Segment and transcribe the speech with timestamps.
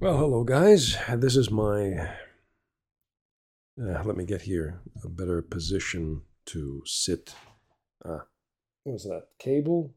[0.00, 0.96] Well, hello, guys.
[1.16, 1.98] This is my.
[3.76, 7.34] Uh, let me get here a better position to sit.
[8.04, 8.26] Ah,
[8.84, 9.24] what was that?
[9.40, 9.96] Cable?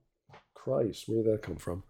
[0.56, 1.84] Christ, where did that come from?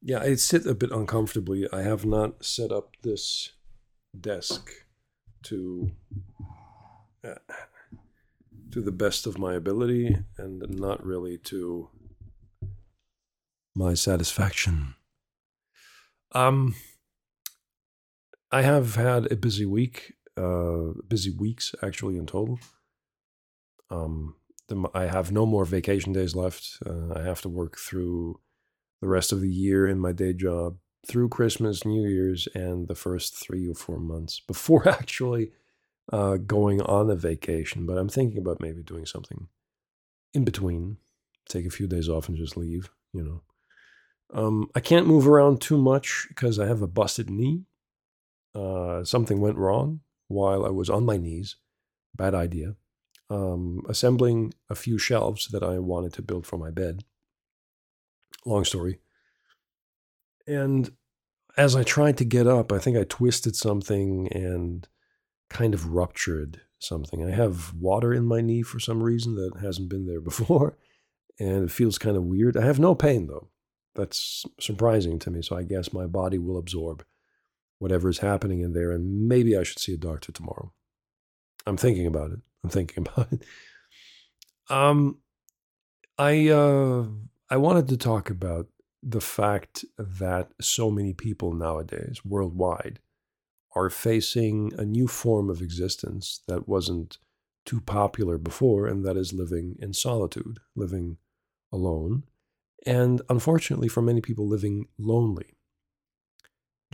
[0.00, 1.66] Yeah, I sit a bit uncomfortably.
[1.72, 3.50] I have not set up this
[4.18, 4.70] desk
[5.42, 5.90] to
[7.24, 7.34] uh,
[8.70, 11.88] to the best of my ability and not really to
[13.74, 14.94] my satisfaction.
[16.30, 16.76] Um,
[18.54, 22.60] I have had a busy week, uh, busy weeks actually in total.
[23.90, 24.36] Um,
[24.68, 26.78] the, I have no more vacation days left.
[26.86, 28.38] Uh, I have to work through
[29.02, 32.94] the rest of the year in my day job, through Christmas, New Year's, and the
[32.94, 35.50] first three or four months before actually
[36.12, 37.86] uh, going on a vacation.
[37.86, 39.48] But I'm thinking about maybe doing something
[40.32, 40.98] in between,
[41.48, 43.42] take a few days off and just leave, you know.
[44.32, 47.64] Um, I can't move around too much because I have a busted knee.
[48.54, 51.56] Uh, something went wrong while I was on my knees.
[52.14, 52.76] Bad idea.
[53.30, 57.04] Um, assembling a few shelves that I wanted to build for my bed.
[58.44, 59.00] Long story.
[60.46, 60.92] And
[61.56, 64.86] as I tried to get up, I think I twisted something and
[65.48, 67.26] kind of ruptured something.
[67.26, 70.76] I have water in my knee for some reason that hasn't been there before,
[71.38, 72.56] and it feels kind of weird.
[72.56, 73.48] I have no pain though.
[73.94, 75.40] That's surprising to me.
[75.40, 77.04] So I guess my body will absorb
[77.84, 80.72] whatever is happening in there, and maybe I should see a doctor tomorrow.
[81.66, 82.38] I'm thinking about it.
[82.62, 83.44] I'm thinking about it.
[84.70, 85.18] Um,
[86.16, 87.04] I uh,
[87.50, 88.68] I wanted to talk about
[89.02, 93.00] the fact that so many people nowadays, worldwide,
[93.76, 97.18] are facing a new form of existence that wasn't
[97.66, 101.18] too popular before, and that is living in solitude, living
[101.70, 102.22] alone,
[102.86, 105.58] and unfortunately, for many people, living lonely.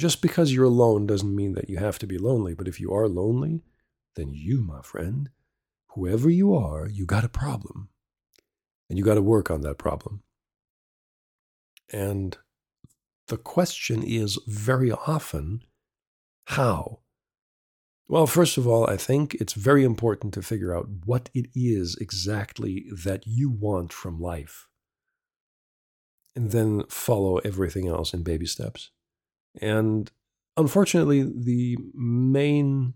[0.00, 2.90] Just because you're alone doesn't mean that you have to be lonely, but if you
[2.90, 3.60] are lonely,
[4.16, 5.28] then you, my friend,
[5.88, 7.90] whoever you are, you got a problem.
[8.88, 10.22] And you got to work on that problem.
[11.92, 12.38] And
[13.28, 15.64] the question is very often
[16.46, 17.00] how?
[18.08, 21.94] Well, first of all, I think it's very important to figure out what it is
[22.00, 24.66] exactly that you want from life.
[26.34, 28.92] And then follow everything else in baby steps.
[29.60, 30.10] And
[30.56, 32.94] unfortunately, the main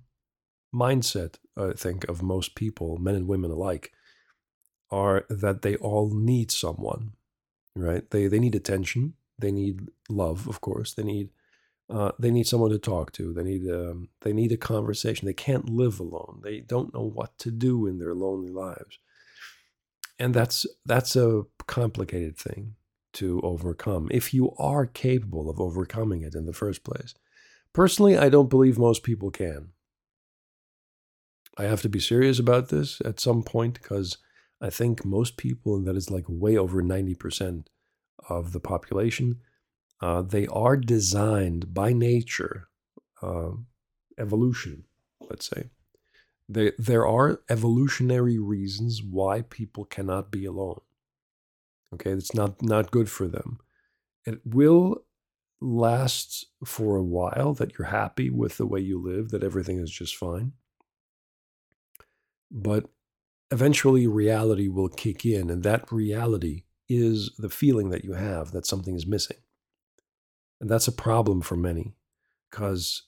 [0.74, 3.92] mindset, I think, of most people, men and women alike,
[4.90, 7.12] are that they all need someone,
[7.74, 8.08] right?
[8.10, 11.30] They they need attention, they need love, of course, they need
[11.90, 13.32] uh, they need someone to talk to.
[13.32, 15.26] They need um, they need a conversation.
[15.26, 16.40] They can't live alone.
[16.42, 18.98] They don't know what to do in their lonely lives,
[20.18, 22.76] and that's that's a complicated thing
[23.14, 27.14] to overcome if you are capable of overcoming it in the first place.
[27.72, 29.70] Personally, I don't believe most people can.
[31.56, 34.18] I have to be serious about this at some point because
[34.60, 37.66] I think most people, and that is like way over 90%
[38.28, 39.40] of the population,
[40.00, 42.68] uh, they are designed by nature,
[43.22, 43.50] uh,
[44.18, 44.84] evolution,
[45.20, 45.70] let's say.
[46.48, 50.80] They, there are evolutionary reasons why people cannot be alone.
[51.94, 53.58] Okay, it's not not good for them.
[54.26, 55.04] It will
[55.60, 59.90] last for a while that you're happy with the way you live, that everything is
[59.90, 60.52] just fine.
[62.50, 62.90] But
[63.50, 68.66] eventually reality will kick in, and that reality is the feeling that you have that
[68.66, 69.38] something is missing.
[70.60, 71.94] And that's a problem for many
[72.50, 73.02] because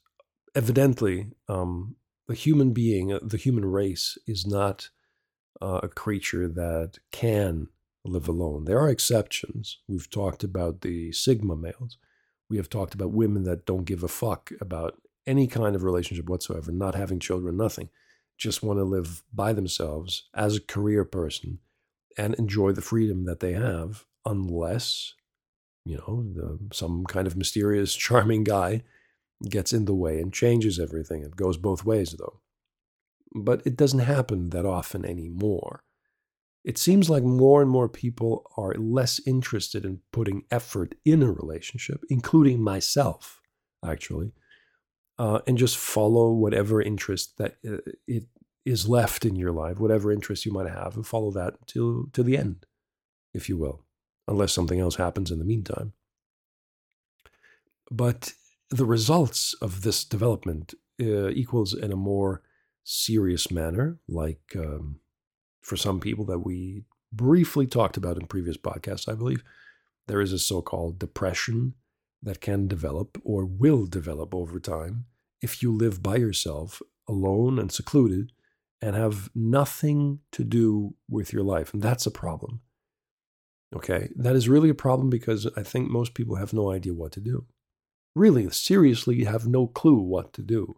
[0.55, 1.97] evidently um,
[2.27, 4.91] the human being, the human race, is not
[5.61, 7.69] uh, a creature that can
[8.09, 8.65] live alone.
[8.65, 9.79] There are exceptions.
[9.89, 11.99] We've talked about the Sigma males.
[12.49, 16.29] We have talked about women that don't give a fuck about any kind of relationship
[16.29, 17.89] whatsoever, not having children, nothing.
[18.39, 21.59] Just want to live by themselves as a career person
[22.17, 25.15] and enjoy the freedom that they have, unless,
[25.85, 28.83] you know, the, some kind of mysterious, charming guy
[29.49, 31.23] gets in the way and changes everything.
[31.23, 32.41] It goes both ways, though.
[33.35, 35.83] But it doesn't happen that often anymore
[36.67, 41.31] it seems like more and more people are less interested in putting effort in a
[41.31, 43.41] relationship, including myself,
[43.89, 44.33] actually,
[45.17, 47.77] uh, and just follow whatever interest that uh,
[48.09, 48.25] it
[48.65, 52.25] is left in your life, whatever interest you might have, and follow that to to
[52.25, 52.67] the end,
[53.33, 53.85] if you will,
[54.27, 55.93] unless something else happens in the meantime.
[57.93, 58.33] But
[58.71, 62.43] the results of this development uh, equals in a more
[62.83, 64.99] serious manner, like um,
[65.67, 69.43] for some people that we briefly talked about in previous podcasts, I believe.
[70.07, 71.75] There is a so called depression
[72.23, 75.07] that can develop or will develop over time
[75.43, 78.31] if you live by yourself, alone and secluded,
[78.81, 81.75] and have nothing to do with your life.
[81.75, 82.61] And that's a problem.
[83.75, 87.11] Okay, that is really a problem because I think most people have no idea what
[87.13, 87.45] to do.
[88.15, 90.77] Really, seriously, have no clue what to do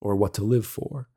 [0.00, 1.08] or what to live for.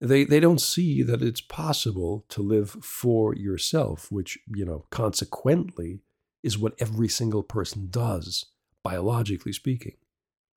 [0.00, 6.00] They, they don't see that it's possible to live for yourself, which, you know, consequently
[6.42, 8.46] is what every single person does,
[8.84, 9.96] biologically speaking.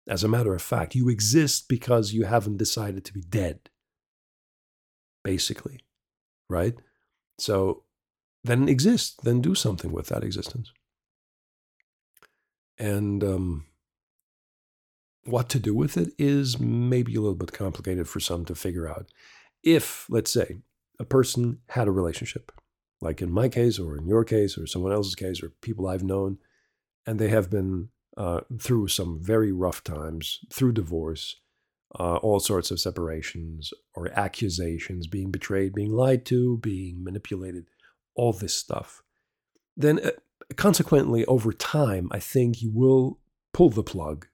[0.08, 3.70] As a matter of fact, you exist because you haven't decided to be dead,
[5.22, 5.80] basically,
[6.48, 6.74] right?
[7.38, 7.84] So
[8.42, 10.72] then exist, then do something with that existence.
[12.76, 13.66] And um,
[15.28, 18.88] what to do with it is maybe a little bit complicated for some to figure
[18.88, 19.06] out.
[19.62, 20.58] If, let's say,
[20.98, 22.52] a person had a relationship,
[23.00, 26.02] like in my case, or in your case, or someone else's case, or people I've
[26.02, 26.38] known,
[27.06, 31.36] and they have been uh, through some very rough times, through divorce,
[31.98, 37.66] uh, all sorts of separations or accusations, being betrayed, being lied to, being manipulated,
[38.14, 39.02] all this stuff,
[39.76, 40.10] then uh,
[40.56, 43.20] consequently, over time, I think you will
[43.54, 44.26] pull the plug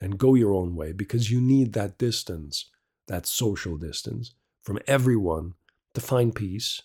[0.00, 2.70] and go your own way because you need that distance,
[3.08, 5.54] that social distance from everyone
[5.94, 6.82] to find peace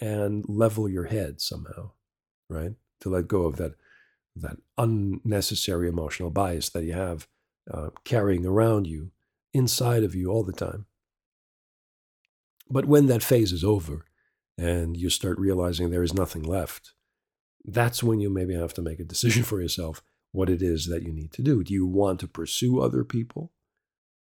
[0.00, 1.90] and level your head somehow,
[2.48, 2.72] right?
[3.00, 3.74] To let go of that
[4.34, 7.28] that unnecessary emotional bias that you have
[7.70, 9.10] uh, carrying around you,
[9.52, 10.86] inside of you all the time.
[12.70, 14.06] But when that phase is over,
[14.56, 16.92] and you start realizing there is nothing left,
[17.64, 21.02] that's when you maybe have to make a decision for yourself what it is that
[21.02, 21.62] you need to do.
[21.62, 23.52] Do you want to pursue other people?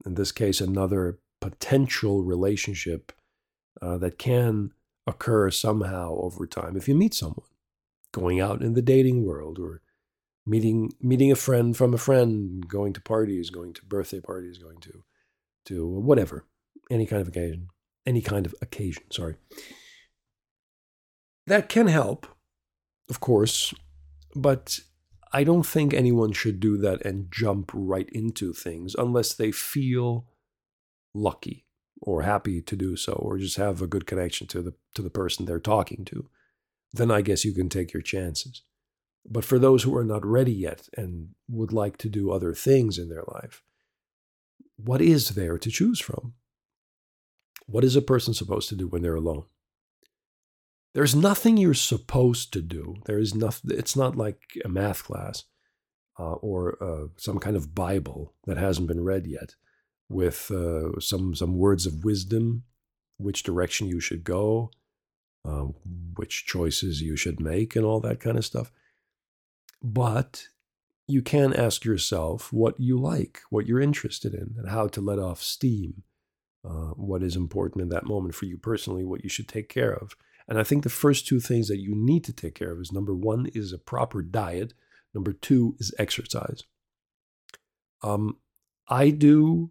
[0.06, 3.12] In this case, another potential relationship
[3.82, 4.72] uh, that can
[5.08, 7.48] occur somehow over time if you meet someone
[8.12, 9.82] going out in the dating world or
[10.46, 14.78] meeting meeting a friend from a friend going to parties going to birthday parties going
[14.78, 15.04] to
[15.66, 16.46] to whatever
[16.92, 17.70] any kind of occasion
[18.06, 19.36] any kind of occasion sorry
[21.50, 22.28] that can help,
[23.10, 23.74] of course,
[24.36, 24.80] but
[25.32, 30.26] I don't think anyone should do that and jump right into things unless they feel
[31.14, 31.66] lucky
[32.02, 35.10] or happy to do so or just have a good connection to the to the
[35.10, 36.30] person they're talking to.
[36.94, 38.64] Then I guess you can take your chances.
[39.30, 42.98] But for those who are not ready yet and would like to do other things
[42.98, 43.62] in their life,
[44.78, 46.34] what is there to choose from?
[47.68, 49.44] What is a person supposed to do when they're alone?
[51.00, 52.96] There's nothing you're supposed to do.
[53.06, 53.72] There is nothing.
[53.72, 55.46] It's not like a math class
[56.20, 59.56] uh, or uh, some kind of Bible that hasn't been read yet,
[60.10, 62.64] with uh, some some words of wisdom,
[63.16, 64.72] which direction you should go,
[65.48, 65.68] uh,
[66.18, 68.70] which choices you should make, and all that kind of stuff.
[69.82, 70.50] But
[71.08, 75.18] you can ask yourself what you like, what you're interested in, and how to let
[75.18, 76.04] off steam.
[76.66, 79.94] Uh, what is important in that moment for you personally, what you should take care
[79.94, 80.18] of
[80.50, 82.92] and I think the first two things that you need to take care of is
[82.92, 84.74] number one is a proper diet.
[85.14, 86.64] Number two is exercise.
[88.02, 88.38] Um,
[88.88, 89.70] I do.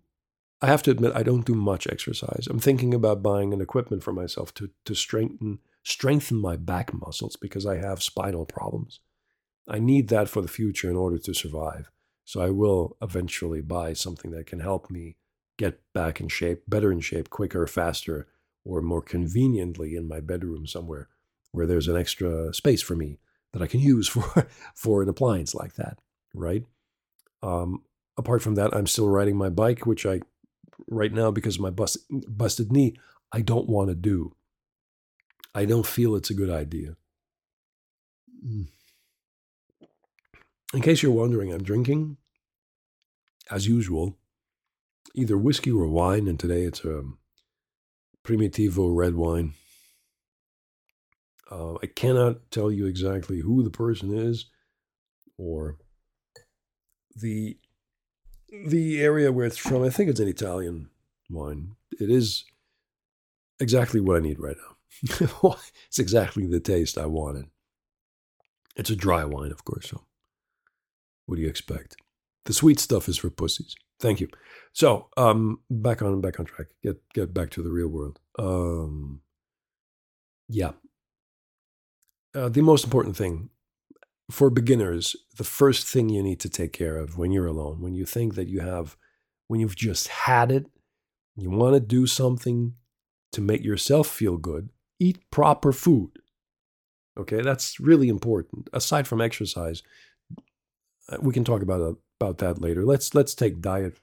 [0.63, 2.47] I have to admit, I don't do much exercise.
[2.49, 7.37] I'm thinking about buying an equipment for myself to to strengthen strengthen my back muscles
[7.37, 9.01] because I have spinal problems.
[9.69, 11.91] I need that for the future in order to survive.
[12.25, 15.17] So I will eventually buy something that can help me
[15.57, 18.29] get back in shape, better in shape, quicker, faster,
[18.69, 21.09] or more conveniently in my bedroom somewhere
[21.53, 23.19] where there's an extra space for me
[23.53, 25.99] that I can use for for an appliance like that,
[26.35, 26.65] right?
[27.43, 27.83] Um,
[28.19, 30.21] apart from that, I'm still riding my bike, which I
[30.87, 32.95] right now because of my bust, busted knee,
[33.33, 34.35] I don't want to do.
[35.55, 36.97] I don't feel it's a good idea.
[38.47, 38.69] Mm.
[40.75, 42.19] In case you're wondering, I'm drinking,
[43.51, 44.19] as usual,
[45.15, 47.19] either whiskey or wine, and today it's a um,
[48.29, 49.55] Primitivo red wine.
[51.51, 54.51] Uh, I cannot tell you exactly who the person is
[55.39, 55.79] or
[57.17, 57.57] the
[58.67, 59.83] the area where it's from.
[59.83, 60.91] I think it's an Italian
[61.31, 61.77] wine.
[61.99, 62.45] It is
[63.61, 65.57] exactly what I need right now.
[65.87, 67.47] it's exactly the taste I wanted.
[68.77, 69.89] It's a dry wine, of course.
[69.89, 70.03] So,
[71.25, 71.97] what do you expect?
[72.45, 73.75] The sweet stuff is for pussies.
[74.01, 74.29] Thank you.
[74.73, 76.69] So, um, back on back on track.
[76.83, 78.21] Get get back to the real world.
[78.39, 79.23] Um,
[80.49, 80.73] yeah.
[82.35, 83.51] Uh, the most important thing
[84.31, 87.95] for beginners, the first thing you need to take care of when you're alone, when
[87.95, 88.97] you think that you have,
[89.47, 90.67] when you've just had it,
[91.37, 92.75] you want to do something
[93.33, 94.69] to make yourself feel good,
[94.99, 96.11] eat proper food.
[97.19, 98.69] Okay, that's really important.
[98.73, 99.83] Aside from exercise,
[101.09, 102.85] uh, we can talk about about that later.
[102.85, 104.01] Let's let's take diet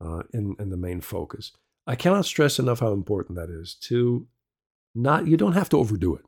[0.00, 1.52] uh, in in the main focus.
[1.86, 4.26] I cannot stress enough how important that is to
[4.94, 5.26] not.
[5.26, 6.24] You don't have to overdo it.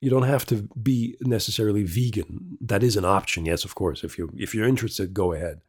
[0.00, 2.58] You don't have to be necessarily vegan.
[2.60, 4.04] That is an option, yes, of course.
[4.04, 5.62] If you if you're interested, go ahead.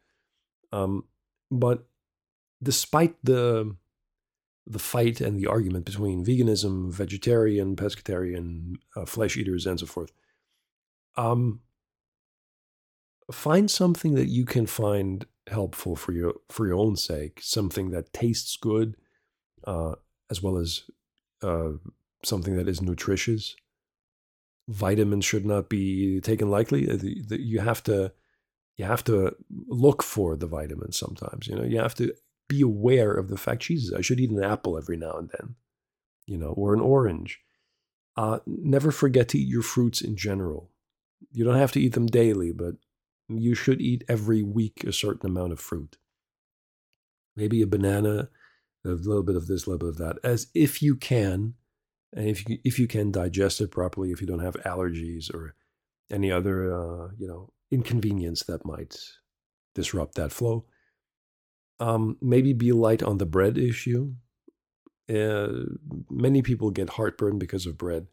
[0.72, 1.06] Um,
[1.50, 1.88] but
[2.62, 3.76] despite the
[4.66, 10.12] the fight and the argument between veganism, vegetarian, pescatarian, uh, flesh eaters, and so forth,
[11.16, 11.62] um,
[13.32, 18.14] find something that you can find helpful for your for your own sake, something that
[18.14, 18.96] tastes good,
[19.66, 19.96] uh,
[20.30, 20.84] as well as
[21.42, 21.72] uh,
[22.24, 23.56] something that is nutritious.
[24.70, 26.90] Vitamins should not be taken lightly.
[26.90, 26.98] Uh,
[27.30, 28.12] you have to
[28.78, 29.36] you have to
[29.68, 31.48] look for the vitamins sometimes.
[31.48, 32.14] You know, you have to
[32.48, 35.56] be aware of the fact, Jesus, I should eat an apple every now and then,
[36.26, 37.40] you know, or an orange.
[38.16, 40.72] Uh, never forget to eat your fruits in general.
[41.32, 42.76] You don't have to eat them daily, but
[43.30, 45.98] you should eat every week a certain amount of fruit.
[47.36, 48.30] Maybe a banana,
[48.86, 51.56] a little bit of this, a little bit of that, as if you can,
[52.14, 55.56] and if you if you can digest it properly, if you don't have allergies or
[56.10, 58.98] any other uh, you know inconvenience that might
[59.76, 60.66] disrupt that flow.
[61.80, 64.14] Um, maybe be light on the bread issue.
[65.08, 65.50] Uh,
[66.10, 68.08] many people get heartburn because of bread,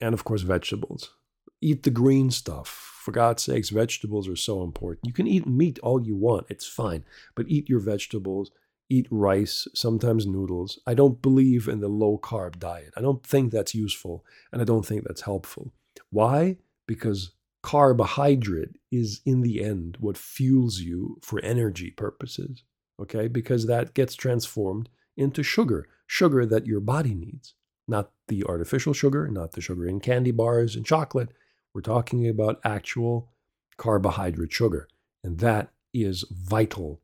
[0.00, 1.14] and of course vegetables.
[1.62, 2.89] Eat the green stuff.
[3.00, 5.06] For God's sakes, vegetables are so important.
[5.06, 7.02] You can eat meat all you want, it's fine,
[7.34, 8.50] but eat your vegetables,
[8.90, 10.78] eat rice, sometimes noodles.
[10.86, 12.92] I don't believe in the low carb diet.
[12.98, 15.72] I don't think that's useful, and I don't think that's helpful.
[16.10, 16.58] Why?
[16.86, 17.30] Because
[17.62, 22.64] carbohydrate is in the end what fuels you for energy purposes,
[23.00, 23.28] okay?
[23.28, 27.54] Because that gets transformed into sugar, sugar that your body needs,
[27.88, 31.30] not the artificial sugar, not the sugar in candy bars and chocolate,
[31.74, 33.30] we're talking about actual
[33.76, 34.88] carbohydrate sugar.
[35.22, 37.00] And that is vital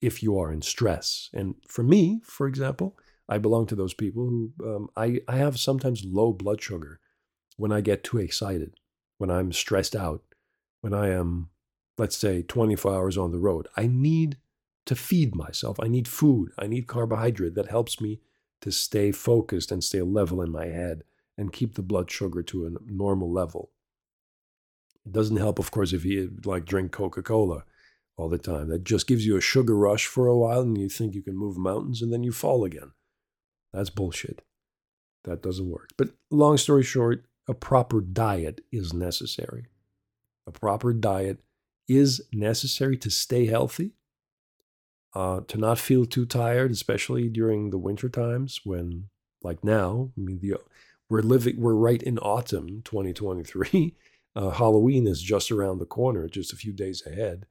[0.00, 1.30] if you are in stress.
[1.32, 2.96] And for me, for example,
[3.28, 7.00] I belong to those people who um, I, I have sometimes low blood sugar
[7.56, 8.74] when I get too excited,
[9.18, 10.22] when I'm stressed out,
[10.80, 11.50] when I am,
[11.96, 13.68] let's say, 24 hours on the road.
[13.76, 14.38] I need
[14.86, 15.78] to feed myself.
[15.80, 16.50] I need food.
[16.58, 18.20] I need carbohydrate that helps me
[18.62, 21.02] to stay focused and stay level in my head
[21.38, 23.70] and keep the blood sugar to a normal level.
[25.04, 27.64] It doesn't help, of course, if you like drink Coca Cola
[28.16, 28.68] all the time.
[28.68, 31.36] That just gives you a sugar rush for a while and you think you can
[31.36, 32.92] move mountains and then you fall again.
[33.72, 34.42] That's bullshit.
[35.24, 35.90] That doesn't work.
[35.96, 39.66] But long story short, a proper diet is necessary.
[40.46, 41.40] A proper diet
[41.88, 43.92] is necessary to stay healthy,
[45.14, 49.08] uh, to not feel too tired, especially during the winter times when,
[49.42, 50.56] like now, I mean, the,
[51.08, 53.96] we're living, we're right in autumn 2023.
[54.34, 57.46] Uh, Halloween is just around the corner, just a few days ahead.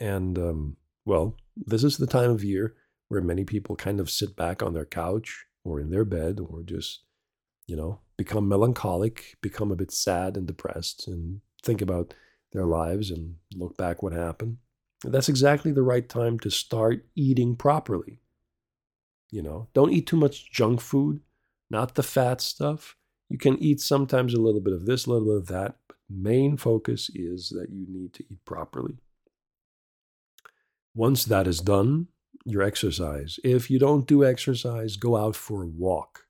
[0.00, 2.74] And, um, well, this is the time of year
[3.08, 6.62] where many people kind of sit back on their couch or in their bed or
[6.62, 7.02] just,
[7.66, 12.14] you know, become melancholic, become a bit sad and depressed and think about
[12.52, 14.58] their lives and look back what happened.
[15.04, 18.20] And that's exactly the right time to start eating properly.
[19.30, 21.20] You know, don't eat too much junk food,
[21.70, 22.96] not the fat stuff.
[23.28, 25.76] You can eat sometimes a little bit of this, a little bit of that,
[26.10, 28.98] main focus is that you need to eat properly.
[30.94, 32.08] Once that is done,
[32.44, 33.38] your exercise.
[33.44, 36.26] If you don't do exercise, go out for a walk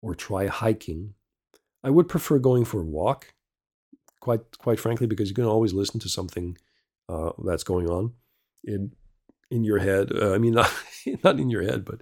[0.00, 1.14] or try hiking.
[1.84, 3.34] I would prefer going for a walk,
[4.20, 6.56] quite quite frankly, because you can always listen to something
[7.08, 8.12] uh, that's going on
[8.64, 8.92] in
[9.50, 10.10] in your head.
[10.12, 10.72] Uh, I mean, not
[11.22, 12.00] not in your head, but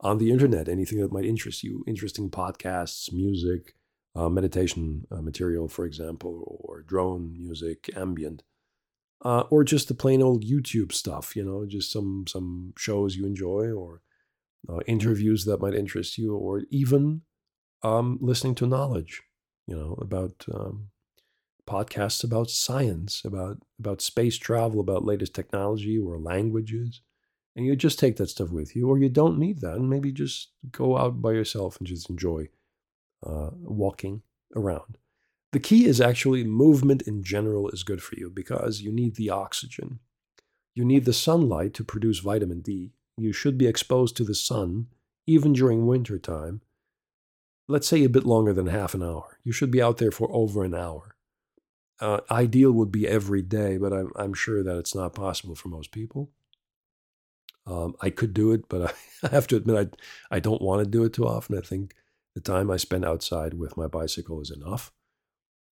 [0.00, 0.68] on the internet.
[0.68, 3.74] Anything that might interest you, interesting podcasts, music,
[4.14, 8.42] uh, meditation uh, material, for example, or drone music, ambient,
[9.24, 11.36] uh, or just the plain old YouTube stuff.
[11.36, 14.02] You know, just some some shows you enjoy, or
[14.68, 17.22] uh, interviews that might interest you, or even
[17.82, 19.22] um, listening to knowledge.
[19.66, 20.88] You know, about um,
[21.68, 27.02] podcasts about science, about about space travel, about latest technology or languages.
[27.54, 30.12] And you just take that stuff with you, or you don't need that, and maybe
[30.12, 32.48] just go out by yourself and just enjoy
[33.24, 34.22] uh, walking
[34.54, 34.98] around.
[35.52, 39.30] The key is actually movement in general is good for you because you need the
[39.30, 40.00] oxygen.
[40.74, 42.92] You need the sunlight to produce vitamin D.
[43.16, 44.88] You should be exposed to the sun
[45.26, 46.60] even during winter time.
[47.66, 49.38] Let's say a bit longer than half an hour.
[49.44, 51.14] You should be out there for over an hour.
[52.00, 55.68] Uh, ideal would be every day, but I'm, I'm sure that it's not possible for
[55.68, 56.30] most people.
[57.66, 58.82] Um, I could do it, but
[59.22, 59.94] I, I have to admit
[60.30, 61.58] I I don't want to do it too often.
[61.58, 61.94] I think
[62.38, 64.92] the time I spend outside with my bicycle is enough.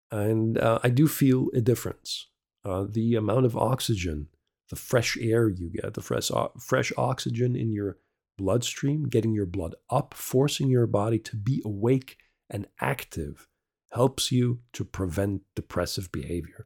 [0.09, 2.27] And uh, I do feel a difference.
[2.65, 4.27] uh, the amount of oxygen,
[4.69, 7.97] the fresh air you get, the fresh, fresh oxygen in your
[8.37, 12.17] bloodstream, getting your blood up, forcing your body to be awake
[12.49, 13.47] and active
[13.91, 16.65] helps you to prevent depressive behavior.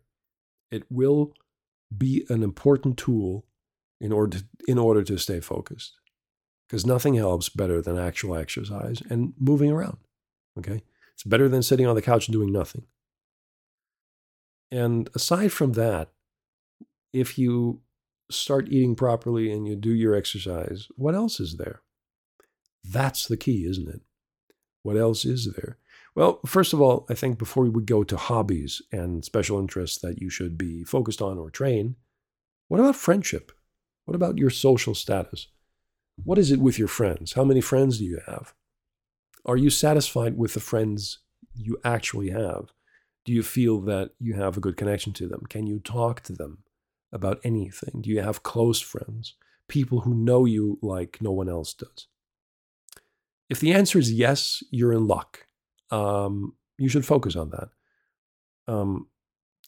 [0.71, 1.33] It will
[1.95, 3.45] be an important tool
[3.99, 5.93] in order to, in order to stay focused.
[6.67, 9.97] Because nothing helps better than actual exercise and moving around.
[10.57, 10.83] Okay?
[11.13, 12.83] It's better than sitting on the couch doing nothing.
[14.69, 16.09] And aside from that,
[17.13, 17.81] if you
[18.29, 21.81] start eating properly and you do your exercise, what else is there?
[22.83, 24.01] That's the key, isn't it?
[24.83, 25.77] What else is there?
[26.15, 30.19] Well, first of all, I think before we go to hobbies and special interests that
[30.19, 31.95] you should be focused on or train,
[32.67, 33.51] what about friendship?
[34.05, 35.47] What about your social status?
[36.23, 37.33] What is it with your friends?
[37.33, 38.53] How many friends do you have?
[39.45, 41.19] Are you satisfied with the friends
[41.55, 42.71] you actually have?
[43.23, 45.41] Do you feel that you have a good connection to them?
[45.49, 46.63] Can you talk to them
[47.11, 48.01] about anything?
[48.01, 49.35] Do you have close friends?
[49.67, 52.07] People who know you like no one else does?
[53.49, 55.47] If the answer is yes, you're in luck.
[55.91, 57.69] Um, you should focus on that.
[58.67, 59.07] Um,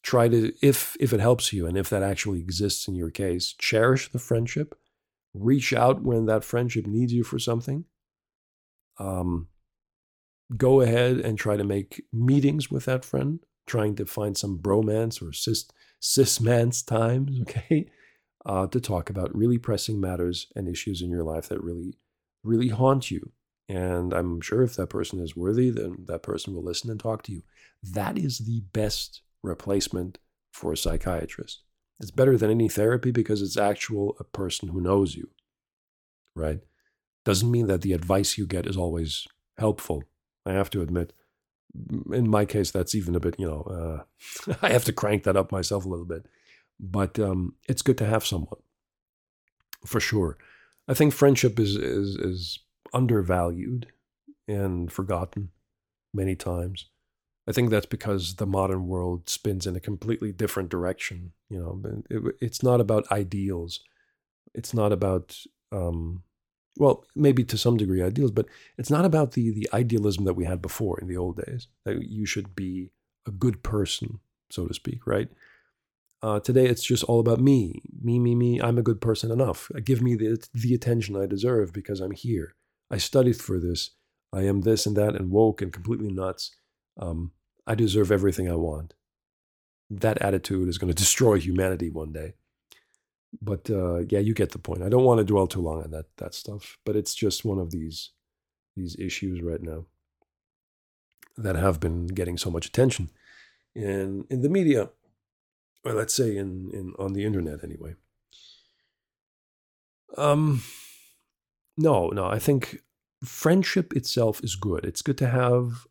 [0.04, 3.54] try to, if if it helps you, and if that actually exists in your case,
[3.58, 4.76] cherish the friendship.
[5.34, 7.86] Reach out when that friendship needs you for something.
[8.98, 9.48] Um,
[10.56, 15.22] go ahead and try to make meetings with that friend, trying to find some bromance
[15.22, 15.66] or cis
[16.02, 17.90] cismance times, okay,
[18.46, 21.98] uh, to talk about really pressing matters and issues in your life that really,
[22.44, 23.32] really haunt you.
[23.68, 27.22] And I'm sure if that person is worthy, then that person will listen and talk
[27.24, 27.44] to you.
[27.84, 30.18] That is the best replacement
[30.52, 31.62] for a psychiatrist.
[32.00, 35.30] It's better than any therapy because it's actual a person who knows you,
[36.36, 36.60] right?
[37.26, 39.28] Doesn't mean that the advice you get is always
[39.58, 40.04] helpful.
[40.46, 41.14] I have to admit,
[42.12, 44.06] in my case, that's even a bit, you know,
[44.50, 46.26] uh, I have to crank that up myself a little bit.
[46.80, 48.62] But um, it's good to have someone,
[49.86, 50.38] for sure.
[50.88, 52.60] I think friendship is is is
[52.94, 53.88] undervalued
[54.48, 55.50] and forgotten
[56.14, 56.86] many times.
[57.50, 61.32] I think that's because the modern world spins in a completely different direction.
[61.50, 63.80] You know, it, it's not about ideals.
[64.54, 65.36] It's not about,
[65.72, 66.22] um,
[66.78, 68.46] well, maybe to some degree ideals, but
[68.78, 71.68] it's not about the the idealism that we had before in the old days.
[71.86, 72.92] That you should be
[73.28, 74.20] a good person,
[74.52, 75.30] so to speak, right?
[76.22, 78.62] Uh, today, it's just all about me, me, me, me.
[78.62, 79.72] I'm a good person enough.
[79.84, 82.54] Give me the the attention I deserve because I'm here.
[82.92, 83.92] I studied for this.
[84.32, 86.56] I am this and that and woke and completely nuts.
[87.00, 87.32] Um,
[87.70, 88.96] I deserve everything I want.
[89.90, 92.34] That attitude is going to destroy humanity one day.
[93.42, 94.82] But uh, yeah, you get the point.
[94.82, 97.60] I don't want to dwell too long on that that stuff, but it's just one
[97.60, 98.10] of these
[98.76, 99.86] these issues right now
[101.38, 103.12] that have been getting so much attention
[103.76, 104.90] in in the media,
[105.86, 107.94] or let's say in in on the internet anyway.
[110.18, 110.64] Um,
[111.78, 112.80] no, no, I think
[113.24, 114.86] friendship itself is good.
[114.86, 115.86] It's good to have,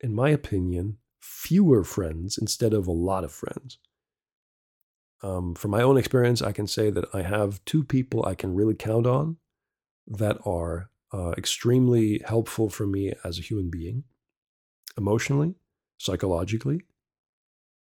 [0.00, 3.78] in my opinion, fewer friends instead of a lot of friends.
[5.22, 8.54] Um, from my own experience, I can say that I have two people I can
[8.54, 9.38] really count on
[10.06, 14.04] that are uh, extremely helpful for me as a human being,
[14.96, 15.54] emotionally,
[15.98, 16.82] psychologically.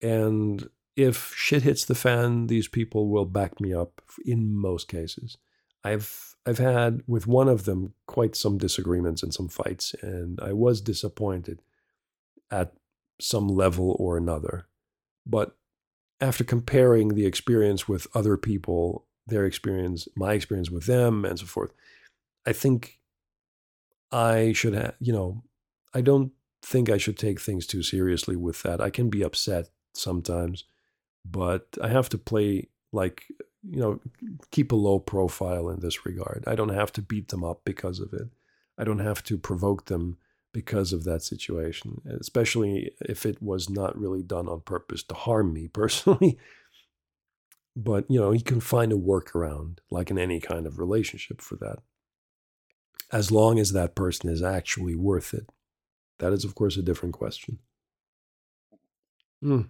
[0.00, 5.38] And if shit hits the fan, these people will back me up in most cases.
[5.82, 10.52] I've I've had with one of them quite some disagreements and some fights, and I
[10.52, 11.62] was disappointed
[12.50, 12.74] at
[13.20, 14.66] some level or another.
[15.26, 15.56] But
[16.20, 21.46] after comparing the experience with other people, their experience, my experience with them, and so
[21.46, 21.72] forth,
[22.46, 23.00] I think
[24.12, 25.42] I should have, you know,
[25.92, 28.80] I don't think I should take things too seriously with that.
[28.80, 30.64] I can be upset sometimes,
[31.24, 33.24] but I have to play like
[33.68, 34.00] you know,
[34.50, 36.44] keep a low profile in this regard.
[36.46, 38.28] I don't have to beat them up because of it.
[38.76, 40.18] I don't have to provoke them
[40.54, 45.52] because of that situation, especially if it was not really done on purpose to harm
[45.52, 46.38] me personally.
[47.76, 51.56] but, you know, you can find a workaround, like in any kind of relationship for
[51.56, 51.78] that,
[53.12, 55.50] as long as that person is actually worth it.
[56.20, 57.58] That is, of course, a different question.
[59.42, 59.62] Hmm.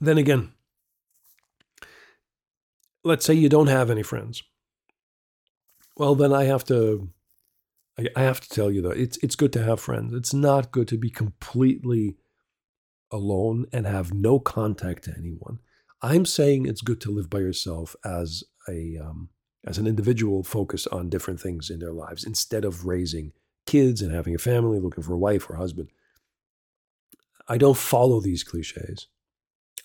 [0.00, 0.52] Then again,
[3.04, 4.42] let's say you don't have any friends.
[5.96, 7.08] Well, then I have to
[8.14, 10.12] I have to tell you though, it's it's good to have friends.
[10.12, 12.16] It's not good to be completely
[13.10, 15.60] alone and have no contact to anyone.
[16.02, 19.30] I'm saying it's good to live by yourself as a um,
[19.64, 23.32] as an individual focused on different things in their lives instead of raising
[23.64, 25.88] kids and having a family, looking for a wife or husband.
[27.48, 29.06] I don't follow these cliches.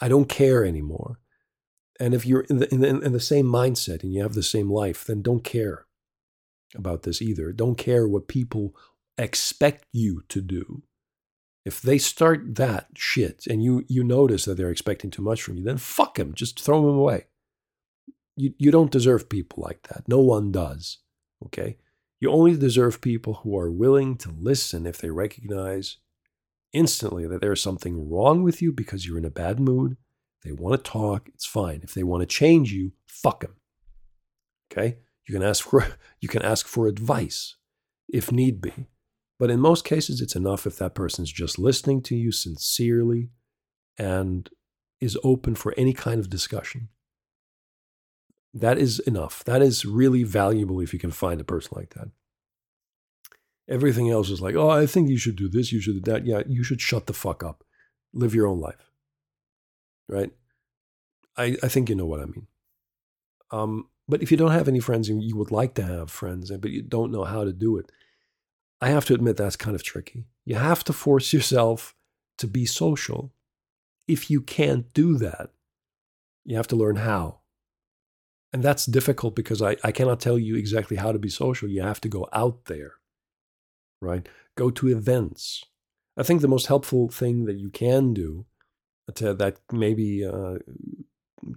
[0.01, 1.19] I don't care anymore.
[1.99, 4.43] And if you're in the, in the, in the same mindset and you have the
[4.43, 5.85] same life, then don't care
[6.75, 7.51] about this either.
[7.51, 8.75] Don't care what people
[9.17, 10.83] expect you to do.
[11.63, 15.57] If they start that shit and you you notice that they're expecting too much from
[15.57, 16.33] you, then fuck them.
[16.33, 17.25] Just throw them away.
[18.35, 20.07] You you don't deserve people like that.
[20.07, 20.99] No one does.
[21.45, 21.77] Okay?
[22.19, 25.97] You only deserve people who are willing to listen if they recognize
[26.73, 29.97] instantly that there's something wrong with you because you're in a bad mood.
[30.43, 31.81] They want to talk, it's fine.
[31.83, 33.55] If they want to change you, fuck them.
[34.71, 34.97] Okay?
[35.27, 35.85] You can ask for
[36.19, 37.55] you can ask for advice
[38.09, 38.87] if need be.
[39.39, 43.29] But in most cases it's enough if that person's just listening to you sincerely
[43.97, 44.49] and
[44.99, 46.89] is open for any kind of discussion.
[48.53, 49.43] That is enough.
[49.45, 52.11] That is really valuable if you can find a person like that.
[53.69, 56.25] Everything else is like, oh, I think you should do this, you should do that.
[56.25, 57.63] Yeah, you should shut the fuck up.
[58.13, 58.91] Live your own life.
[60.09, 60.31] Right?
[61.37, 62.47] I, I think you know what I mean.
[63.51, 66.51] Um, but if you don't have any friends and you would like to have friends,
[66.51, 67.91] but you don't know how to do it,
[68.81, 70.25] I have to admit that's kind of tricky.
[70.43, 71.95] You have to force yourself
[72.39, 73.31] to be social.
[74.07, 75.51] If you can't do that,
[76.43, 77.41] you have to learn how.
[78.51, 81.69] And that's difficult because I, I cannot tell you exactly how to be social.
[81.69, 82.95] You have to go out there,
[84.01, 84.27] right?
[84.57, 85.63] Go to events.
[86.17, 88.45] I think the most helpful thing that you can do
[89.15, 90.57] to, that maybe uh,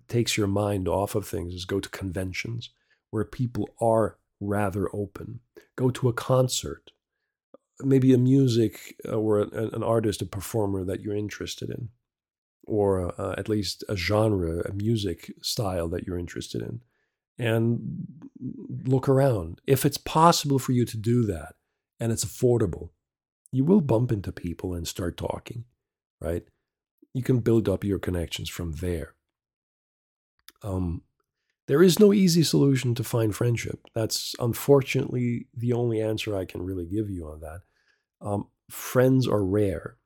[0.09, 2.71] takes your mind off of things is go to conventions
[3.11, 5.41] where people are rather open.
[5.77, 6.91] Go to a concert,
[7.81, 11.89] maybe a music uh, or an artist, a performer that you're interested in
[12.67, 16.81] or uh, at least a genre, a music style that you're interested in,
[17.39, 18.07] and
[18.85, 19.61] look around.
[19.67, 21.55] If it's possible for you to do that
[22.01, 22.91] and it's affordable,
[23.53, 25.65] you will bump into people and start talking,
[26.21, 26.45] right?
[27.13, 29.14] You can build up your connections from there.
[30.65, 31.03] Um,
[31.67, 33.81] there is no easy solution to find friendship.
[33.95, 37.61] That's unfortunately the only answer I can really give you on that.
[38.21, 39.97] Um, friends are rare,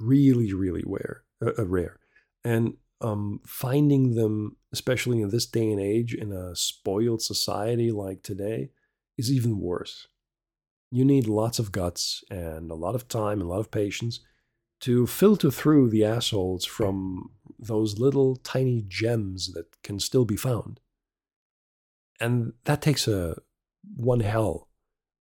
[0.00, 1.98] really, really rare uh, uh, rare.
[2.44, 8.22] And um, finding them, especially in this day and age, in a spoiled society like
[8.22, 8.70] today,
[9.18, 10.08] is even worse.
[10.90, 14.20] You need lots of guts and a lot of time and a lot of patience
[14.80, 20.80] to filter through the assholes from those little tiny gems that can still be found.
[22.20, 23.36] And that takes a
[23.96, 24.68] one hell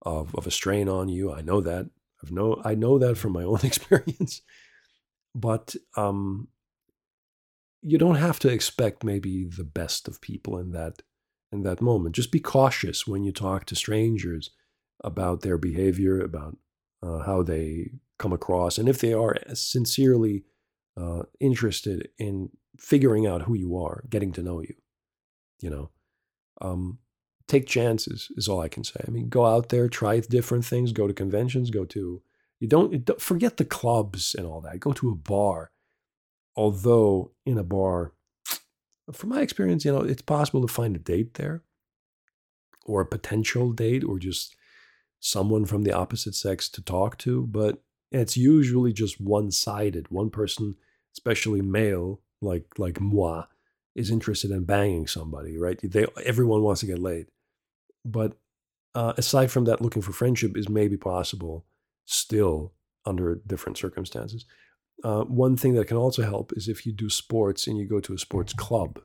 [0.02, 1.32] of, of a strain on you.
[1.32, 1.90] I know that.
[2.22, 4.40] I've know I know that from my own experience
[5.34, 6.48] but um,
[7.82, 11.02] you don't have to expect maybe the best of people in that
[11.52, 12.14] in that moment.
[12.14, 14.50] Just be cautious when you talk to strangers
[15.02, 16.56] about their behavior, about
[17.02, 20.44] uh, how they come across, and if they are sincerely
[20.96, 24.74] uh, interested in figuring out who you are, getting to know you.
[25.60, 25.90] You know,
[26.60, 26.98] um,
[27.48, 29.00] take chances is all I can say.
[29.06, 32.22] I mean, go out there, try different things, go to conventions, go to
[32.60, 34.80] you don't, don't forget the clubs and all that.
[34.80, 35.70] Go to a bar.
[36.56, 38.12] Although in a bar,
[39.12, 41.62] from my experience, you know, it's possible to find a date there
[42.86, 44.56] or a potential date or just
[45.20, 50.10] someone from the opposite sex to talk to, but it's usually just one-sided.
[50.10, 50.76] One person,
[51.16, 53.44] especially male, like like moi,
[53.94, 55.78] is interested in banging somebody, right?
[55.82, 57.26] They everyone wants to get laid,
[58.04, 58.36] but
[58.94, 61.66] uh, aside from that, looking for friendship is maybe possible
[62.04, 62.72] still
[63.06, 64.44] under different circumstances.
[65.02, 68.00] Uh, one thing that can also help is if you do sports and you go
[68.00, 69.00] to a sports club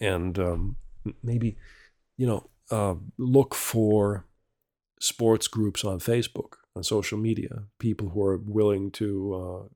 [0.00, 0.76] and um,
[1.22, 1.56] maybe,
[2.16, 4.26] you know, uh, look for
[5.00, 9.68] sports groups on Facebook, on social media, people who are willing to uh,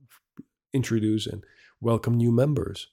[0.73, 1.45] introduce and
[1.81, 2.89] welcome new members.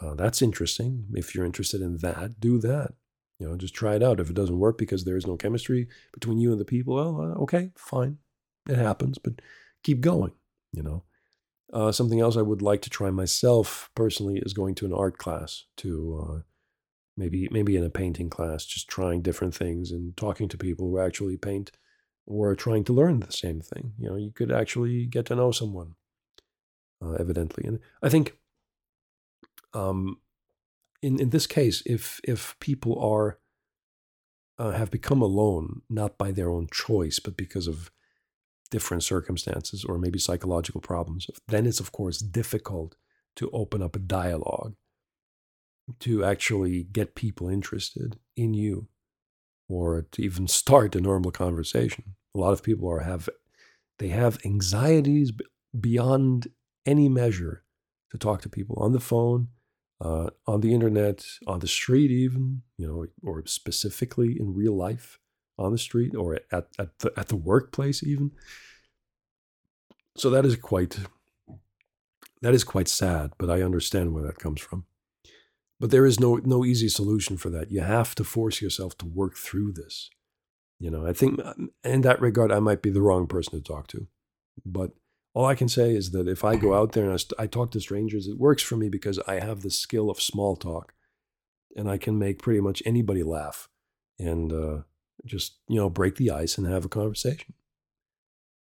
[0.00, 1.06] Uh, that's interesting.
[1.14, 2.94] If you're interested in that, do that.
[3.38, 4.20] You know, just try it out.
[4.20, 7.20] If it doesn't work because there is no chemistry between you and the people, well,
[7.20, 8.18] uh, okay, fine.
[8.68, 9.40] It happens, but
[9.82, 10.32] keep going,
[10.72, 11.04] you know.
[11.72, 15.18] Uh, something else I would like to try myself personally is going to an art
[15.18, 16.40] class to uh,
[17.16, 20.98] maybe maybe in a painting class, just trying different things and talking to people who
[20.98, 21.70] actually paint
[22.26, 23.92] or trying to learn the same thing.
[23.98, 25.94] You know, you could actually get to know someone,
[27.02, 27.64] uh, evidently.
[27.66, 28.36] And I think
[29.74, 30.18] um,
[31.02, 33.38] in in this case, if if people are
[34.58, 37.90] uh, have become alone not by their own choice, but because of
[38.70, 42.96] different circumstances or maybe psychological problems, then it's of course difficult
[43.36, 44.74] to open up a dialogue
[45.98, 48.86] to actually get people interested in you
[49.68, 52.16] or to even start a normal conversation.
[52.34, 53.28] A lot of people are have
[53.98, 55.32] they have anxieties
[55.78, 56.48] beyond
[56.86, 57.64] any measure
[58.10, 59.48] to talk to people on the phone,
[60.00, 65.18] uh, on the internet, on the street, even, you know, or specifically in real life
[65.58, 68.32] on the street or at, at, the, at the workplace, even.
[70.16, 70.98] So that is quite
[72.42, 74.86] that is quite sad, but I understand where that comes from.
[75.78, 77.70] But there is no no easy solution for that.
[77.70, 80.10] You have to force yourself to work through this.
[80.78, 81.38] You know, I think
[81.84, 84.06] in that regard, I might be the wrong person to talk to.
[84.64, 84.92] But
[85.32, 87.46] all I can say is that if I go out there and I, st- I
[87.46, 90.94] talk to strangers, it works for me because I have the skill of small talk,
[91.76, 93.68] and I can make pretty much anybody laugh,
[94.18, 94.78] and uh,
[95.24, 97.54] just you know break the ice and have a conversation.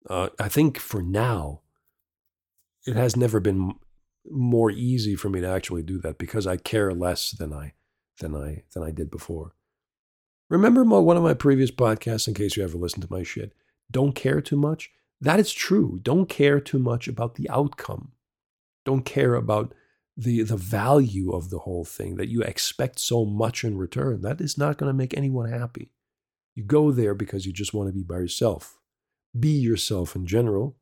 [0.08, 1.60] Uh, I think for now,
[2.86, 3.74] it has never been
[4.30, 7.72] more easy for me to actually do that because I care less than I
[8.20, 9.54] than I than I did before.
[10.48, 13.52] Remember my, one of my previous podcasts, in case you ever listened to my shit.
[13.90, 14.90] Don't care too much.
[15.22, 16.00] That is true.
[16.02, 18.12] Don't care too much about the outcome.
[18.84, 19.72] Don't care about
[20.16, 24.20] the the value of the whole thing that you expect so much in return.
[24.20, 25.90] That is not going to make anyone happy.
[26.54, 28.78] You go there because you just want to be by yourself.
[29.38, 30.76] Be yourself in general.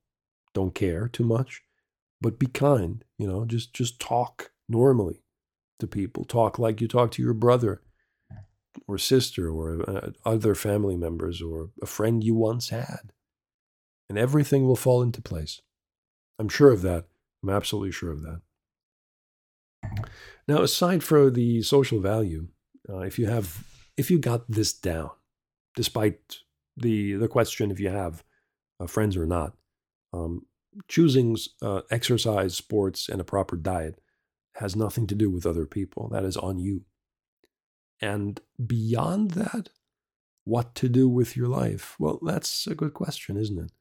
[0.52, 1.62] Don't care too much
[2.20, 5.22] but be kind you know just just talk normally
[5.78, 7.82] to people talk like you talk to your brother
[8.86, 13.12] or sister or uh, other family members or a friend you once had
[14.10, 15.62] and everything will fall into place
[16.38, 17.06] i'm sure of that
[17.42, 18.42] i'm absolutely sure of that
[20.46, 22.48] now aside from the social value
[22.90, 23.64] uh, if you have
[23.96, 25.10] if you got this down
[25.74, 26.40] despite
[26.76, 28.22] the the question if you have
[28.78, 29.54] uh, friends or not
[30.12, 30.44] um,
[30.88, 34.00] choosing uh, exercise, sports, and a proper diet
[34.56, 36.08] has nothing to do with other people.
[36.08, 36.84] That is on you.
[38.00, 39.70] And beyond that,
[40.44, 41.96] what to do with your life?
[41.98, 43.72] Well, that's a good question, isn't it?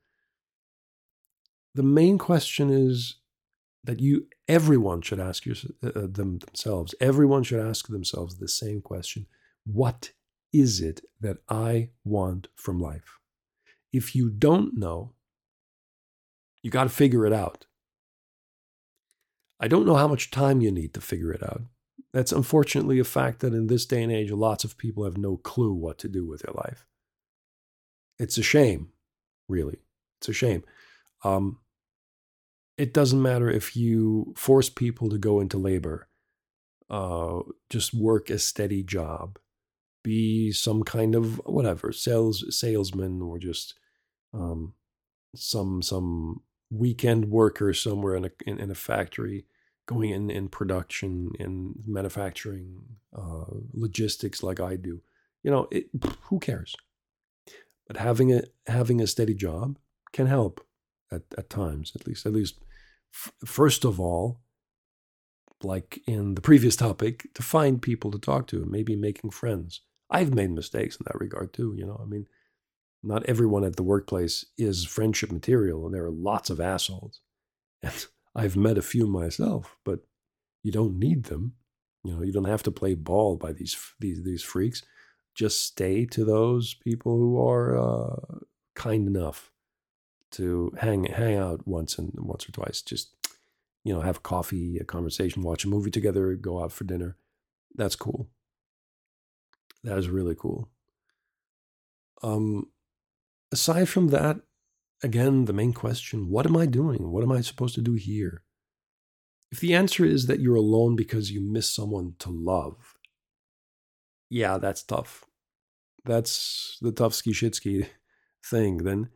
[1.79, 3.15] The main question is
[3.85, 6.93] that you, everyone should ask your, uh, uh, them themselves.
[6.99, 9.27] Everyone should ask themselves the same question:
[9.65, 10.11] What
[10.51, 13.17] is it that I want from life?
[13.93, 15.13] If you don't know,
[16.61, 17.65] you got to figure it out.
[19.57, 21.61] I don't know how much time you need to figure it out.
[22.11, 25.37] That's unfortunately a fact that in this day and age, lots of people have no
[25.37, 26.85] clue what to do with their life.
[28.17, 28.89] It's a shame,
[29.47, 29.77] really.
[30.19, 30.65] It's a shame.
[31.23, 31.59] Um,
[32.79, 36.07] it doesn't matter if you force people to go into labor,
[36.89, 37.39] uh,
[37.69, 39.37] just work a steady job,
[40.01, 43.77] be some kind of whatever sales salesman or just
[44.33, 44.75] um,
[45.35, 49.45] some some weekend worker somewhere in a in, in a factory
[49.85, 52.81] going in in production in manufacturing
[53.13, 55.01] uh, logistics like I do.
[55.43, 55.89] You know it,
[56.21, 56.77] who cares?
[57.87, 59.77] But having a having a steady job
[60.13, 60.65] can help
[61.11, 62.59] at, at times at least at least
[63.13, 64.41] f- first of all
[65.61, 69.81] like in the previous topic to find people to talk to and maybe making friends
[70.09, 72.27] I've made mistakes in that regard too you know I mean
[73.03, 77.21] not everyone at the workplace is friendship material, and there are lots of assholes.
[77.81, 80.01] And I've met a few myself, but
[80.63, 81.53] you don't need them.
[82.03, 84.83] You know, you don't have to play ball by these these these freaks.
[85.33, 88.39] Just stay to those people who are uh,
[88.75, 89.51] kind enough
[90.31, 92.81] to hang hang out once and once or twice.
[92.81, 93.15] Just
[93.83, 97.15] you know, have coffee, a conversation, watch a movie together, go out for dinner.
[97.75, 98.29] That's cool.
[99.83, 100.69] That is really cool.
[102.21, 102.67] Um,
[103.51, 104.41] aside from that,
[105.01, 107.11] again, the main question what am I doing?
[107.11, 108.43] What am I supposed to do here?
[109.51, 112.95] If the answer is that you're alone because you miss someone to love,
[114.29, 115.25] yeah, that's tough.
[116.05, 117.87] That's the tough ski shitsky
[118.45, 118.77] thing.
[118.77, 119.09] Then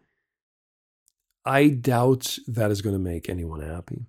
[1.45, 4.05] I doubt that is going to make anyone happy.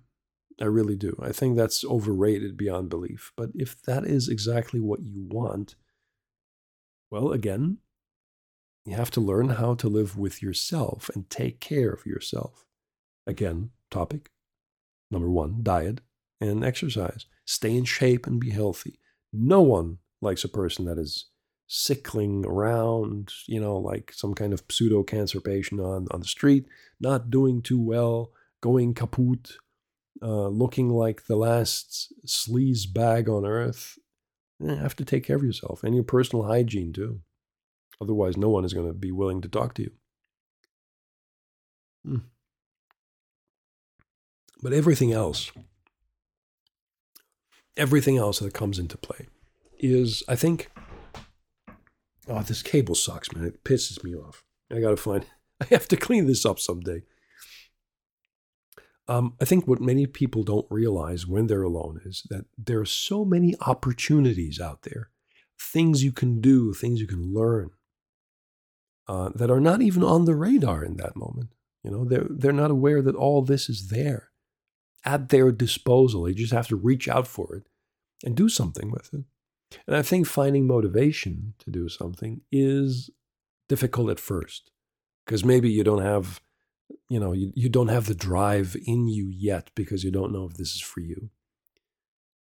[0.61, 1.17] I really do.
[1.21, 3.33] I think that's overrated beyond belief.
[3.35, 5.75] But if that is exactly what you want,
[7.11, 7.79] well, again,
[8.85, 12.65] you have to learn how to live with yourself and take care of yourself.
[13.27, 14.29] Again, topic
[15.11, 16.01] number one diet
[16.39, 17.25] and exercise.
[17.45, 18.99] Stay in shape and be healthy.
[19.33, 21.25] No one likes a person that is
[21.67, 26.65] sickling around, you know, like some kind of pseudo cancer patient on, on the street,
[26.99, 29.57] not doing too well, going kaput,
[30.21, 33.97] uh, looking like the last sleaze bag on earth.
[34.59, 37.21] You have to take care of yourself and your personal hygiene too.
[38.01, 39.91] Otherwise, no one is going to be willing to talk to you.
[42.05, 42.17] Hmm.
[44.61, 45.51] But everything else,
[47.75, 49.27] everything else that comes into play
[49.79, 50.71] is, I think,
[52.27, 53.45] oh, this cable sucks, man.
[53.45, 54.43] It pisses me off.
[54.71, 55.25] I got to find,
[55.61, 57.03] I have to clean this up someday.
[59.07, 62.85] Um, I think what many people don't realize when they're alone is that there are
[62.85, 65.09] so many opportunities out there,
[65.59, 67.69] things you can do, things you can learn
[69.07, 71.49] uh, that are not even on the radar in that moment.
[71.83, 74.31] You know, they're they're not aware that all this is there
[75.03, 76.23] at their disposal.
[76.23, 77.67] They just have to reach out for it
[78.23, 79.23] and do something with it.
[79.87, 83.09] And I think finding motivation to do something is
[83.67, 84.71] difficult at first
[85.25, 86.39] because maybe you don't have
[87.09, 90.45] you know you, you don't have the drive in you yet because you don't know
[90.45, 91.29] if this is for you.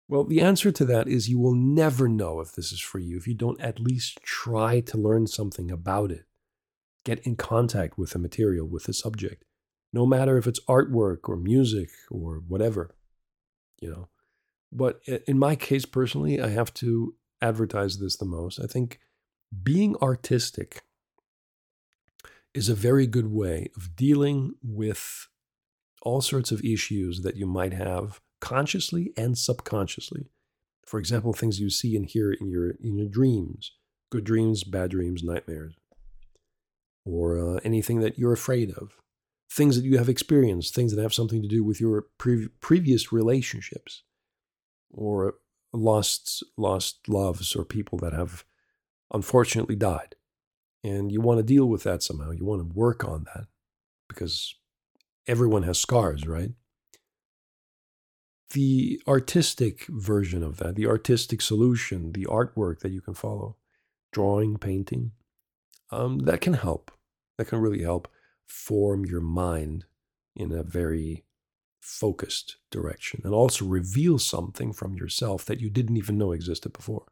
[0.07, 3.17] Well the answer to that is you will never know if this is for you
[3.17, 6.25] if you don't at least try to learn something about it.
[7.03, 9.45] Get in contact with the material with the subject
[9.93, 12.95] no matter if it's artwork or music or whatever
[13.81, 14.07] you know
[14.71, 18.59] but in my case personally i have to advertise this the most.
[18.59, 18.99] I think
[19.63, 20.83] being artistic
[22.53, 25.27] is a very good way of dealing with
[26.03, 30.29] all sorts of issues that you might have consciously and subconsciously.
[30.85, 33.71] For example, things you see and hear in your in your dreams,
[34.11, 35.75] good dreams, bad dreams, nightmares,
[37.05, 38.97] or uh, anything that you're afraid of,
[39.49, 43.13] things that you have experienced, things that have something to do with your pre- previous
[43.13, 44.03] relationships,
[44.91, 45.35] or
[45.73, 48.43] lost lost loves or people that have
[49.13, 50.15] unfortunately died.
[50.83, 52.31] And you want to deal with that somehow.
[52.31, 53.45] You want to work on that
[54.07, 54.55] because
[55.27, 56.51] everyone has scars, right?
[58.53, 63.55] The artistic version of that, the artistic solution, the artwork that you can follow,
[64.11, 65.11] drawing, painting,
[65.91, 66.91] um, that can help.
[67.37, 68.09] That can really help
[68.45, 69.85] form your mind
[70.35, 71.23] in a very
[71.81, 77.05] focused direction and also reveal something from yourself that you didn't even know existed before.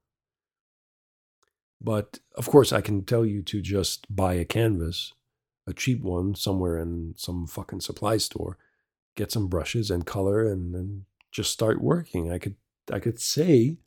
[1.82, 5.14] But of course, I can tell you to just buy a canvas,
[5.66, 8.58] a cheap one, somewhere in some fucking supply store,
[9.16, 12.32] get some brushes and color, and then just start working.
[12.32, 12.56] I could,
[12.92, 13.78] I could say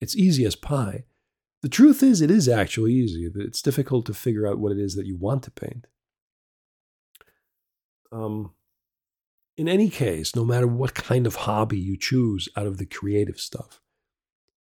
[0.00, 1.04] it's easy as pie.
[1.62, 3.30] The truth is, it is actually easy.
[3.34, 5.86] It's difficult to figure out what it is that you want to paint.
[8.10, 8.52] Um,
[9.56, 13.38] in any case, no matter what kind of hobby you choose out of the creative
[13.38, 13.80] stuff,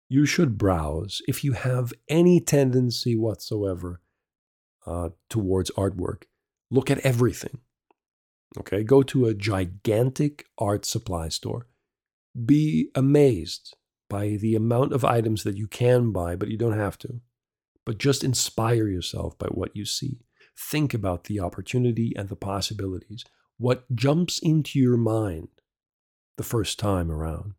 [0.08, 4.00] you should browse if you have any tendency whatsoever
[4.86, 6.24] uh, towards artwork.
[6.70, 7.58] Look at everything.
[8.58, 11.66] Okay, go to a gigantic art supply store.
[12.44, 13.76] Be amazed
[14.08, 17.20] by the amount of items that you can buy, but you don't have to.
[17.84, 20.20] But just inspire yourself by what you see.
[20.58, 23.24] Think about the opportunity and the possibilities.
[23.58, 25.48] What jumps into your mind
[26.36, 27.54] the first time around?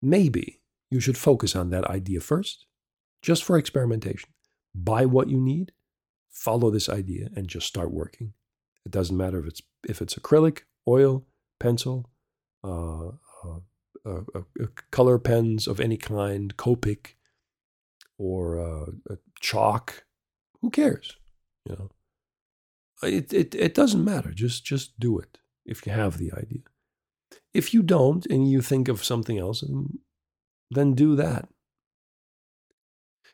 [0.00, 2.66] Maybe you should focus on that idea first,
[3.22, 4.30] just for experimentation.
[4.74, 5.72] Buy what you need,
[6.30, 8.34] follow this idea, and just start working.
[8.84, 11.26] It doesn't matter if it's if it's acrylic, oil,
[11.58, 12.08] pencil,
[12.62, 13.60] uh, uh,
[14.04, 17.14] uh, uh color pens of any kind, Copic,
[18.16, 20.04] or uh, chalk.
[20.60, 21.16] Who cares?
[21.68, 21.90] You know,
[23.02, 24.30] it, it it doesn't matter.
[24.32, 26.62] Just just do it if you have the idea.
[27.52, 29.64] If you don't, and you think of something else,
[30.70, 31.48] then do that.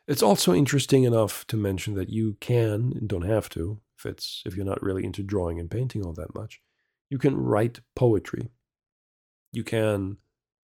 [0.07, 4.43] It's also interesting enough to mention that you can and don't have to, if it's
[4.45, 6.61] if you're not really into drawing and painting all that much,
[7.09, 8.49] you can write poetry.
[9.51, 10.17] You can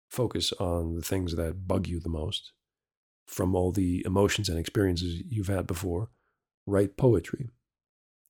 [0.09, 2.51] focus on the things that bug you the most
[3.25, 6.09] from all the emotions and experiences you've had before.
[6.67, 7.49] Write poetry.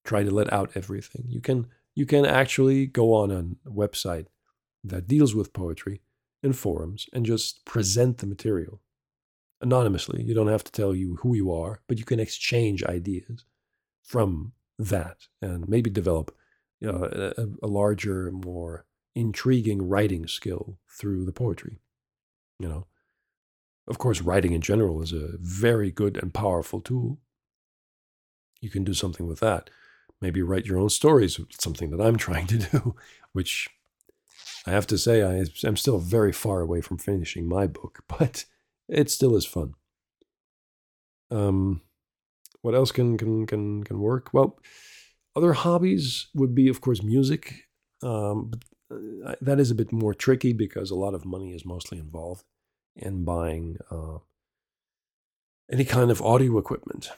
[0.04, 1.26] Try to let out everything.
[1.28, 4.28] You can you can actually go on a website
[4.84, 6.02] that deals with poetry
[6.42, 8.82] and forums and just present the material
[9.62, 10.24] anonymously.
[10.24, 13.46] You don't have to tell you who you are, but you can exchange ideas
[14.02, 16.36] from that and maybe develop
[16.80, 18.86] you know, a, a, larger, more
[19.16, 21.80] intriguing writing skill through the poetry.
[22.60, 22.88] You know,
[23.88, 27.20] of course, writing in general is a very good and powerful tool.
[28.60, 29.70] You can do something with that.
[30.24, 32.96] Maybe write your own stories, something that I'm trying to do,
[33.34, 33.68] which
[34.66, 38.46] I have to say, I am still very far away from finishing my book, but
[38.88, 39.74] it still is fun.
[41.30, 41.82] Um,
[42.62, 44.34] what else can can can can work?
[44.34, 44.58] Well,
[45.36, 47.68] other hobbies would be, of course, music.
[48.02, 48.64] Um, but
[49.28, 52.46] uh, that is a bit more tricky because a lot of money is mostly involved
[52.96, 54.20] in buying uh,
[55.70, 57.10] any kind of audio equipment,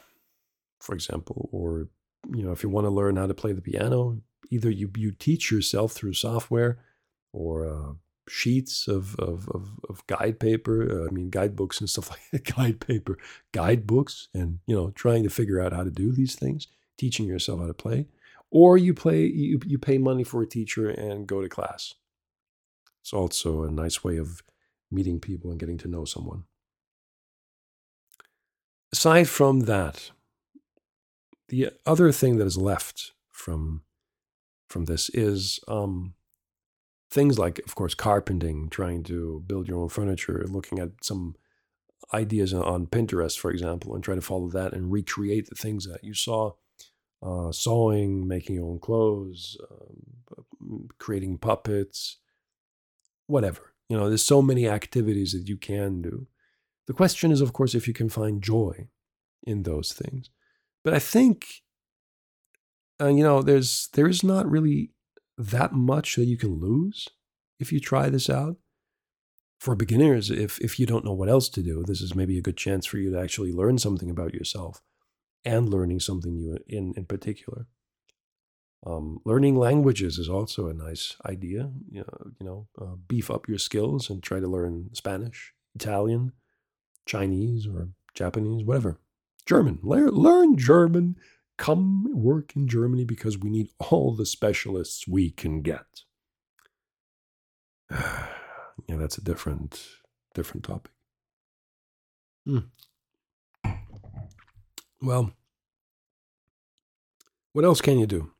[0.80, 1.88] for example, or
[2.34, 5.12] you know, if you want to learn how to play the piano, either you you
[5.12, 6.78] teach yourself through software
[7.32, 7.92] or uh,
[8.28, 12.56] sheets of, of, of, of, guide paper, uh, I mean, guidebooks and stuff like that,
[12.56, 13.18] guide paper,
[13.52, 16.66] guidebooks, and, you know, trying to figure out how to do these things,
[16.98, 18.06] teaching yourself how to play.
[18.50, 21.94] Or you play, you, you pay money for a teacher and go to class.
[23.02, 24.42] It's also a nice way of
[24.90, 26.44] meeting people and getting to know someone.
[28.92, 30.10] Aside from that,
[31.48, 33.82] the other thing that is left from
[34.68, 36.14] from this is um,
[37.10, 41.36] things like, of course, carpenting, trying to build your own furniture, looking at some
[42.12, 46.02] ideas on Pinterest, for example, and try to follow that and recreate the things that
[46.02, 46.52] you saw.
[47.22, 52.18] Uh, sewing, making your own clothes, um, creating puppets,
[53.26, 53.72] whatever.
[53.88, 56.26] You know, there's so many activities that you can do.
[56.86, 58.88] The question is, of course, if you can find joy
[59.44, 60.30] in those things.
[60.86, 61.62] But I think,
[63.00, 64.92] uh, you know, there's there's not really
[65.36, 67.08] that much that you can lose
[67.58, 68.58] if you try this out.
[69.58, 72.40] For beginners, if if you don't know what else to do, this is maybe a
[72.40, 74.80] good chance for you to actually learn something about yourself
[75.44, 77.66] and learning something new in in particular.
[78.86, 81.72] Um, learning languages is also a nice idea.
[81.90, 86.30] You know, you know uh, beef up your skills and try to learn Spanish, Italian,
[87.06, 89.00] Chinese, or Japanese, whatever.
[89.46, 89.78] German.
[89.82, 91.16] Learn, German.
[91.56, 95.86] Come work in Germany because we need all the specialists we can get.
[97.90, 98.26] yeah,
[98.88, 99.82] that's a different
[100.34, 100.92] different topic.
[102.44, 102.58] Hmm.
[105.00, 105.32] Well,
[107.52, 108.32] what else can you do?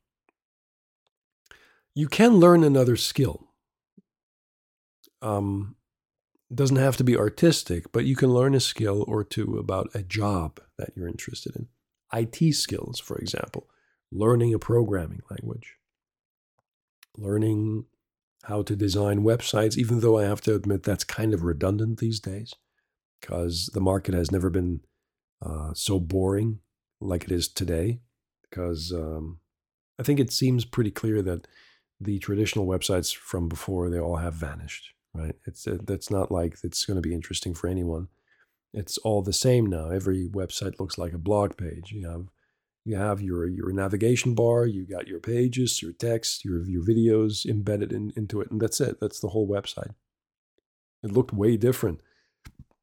[1.94, 3.48] You can learn another skill.
[5.22, 5.75] Um,
[6.54, 10.02] doesn't have to be artistic, but you can learn a skill or two about a
[10.02, 11.68] job that you're interested in.
[12.12, 13.68] IT skills, for example,
[14.12, 15.76] learning a programming language,
[17.16, 17.84] learning
[18.44, 22.20] how to design websites, even though I have to admit that's kind of redundant these
[22.20, 22.54] days
[23.20, 24.80] because the market has never been
[25.44, 26.60] uh, so boring
[27.00, 28.00] like it is today.
[28.48, 29.40] Because um,
[29.98, 31.48] I think it seems pretty clear that
[32.00, 34.92] the traditional websites from before they all have vanished.
[35.16, 35.36] Right?
[35.46, 38.08] It's uh, that's not like it's going to be interesting for anyone.
[38.72, 39.90] It's all the same now.
[39.90, 41.92] Every website looks like a blog page.
[41.92, 42.26] You have
[42.84, 47.46] you have your your navigation bar, you got your pages, your text, your your videos
[47.46, 48.98] embedded in, into it, and that's it.
[49.00, 49.94] That's the whole website.
[51.02, 52.00] It looked way different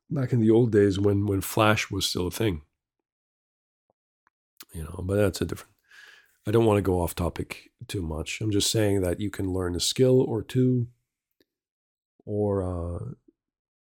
[0.10, 2.64] back in the old days when when Flash was still a thing.
[4.74, 5.74] You know, but that's a different
[6.46, 8.42] I don't want to go off topic too much.
[8.42, 10.88] I'm just saying that you can learn a skill or two
[12.26, 13.14] or uh,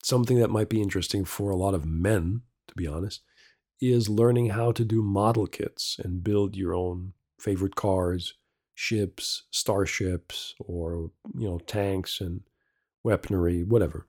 [0.02, 3.22] something that might be interesting for a lot of men, to be honest,
[3.80, 8.34] is learning how to do model kits and build your own favorite cars,
[8.74, 12.42] ships, starships, or you know tanks and
[13.02, 14.06] weaponry, whatever.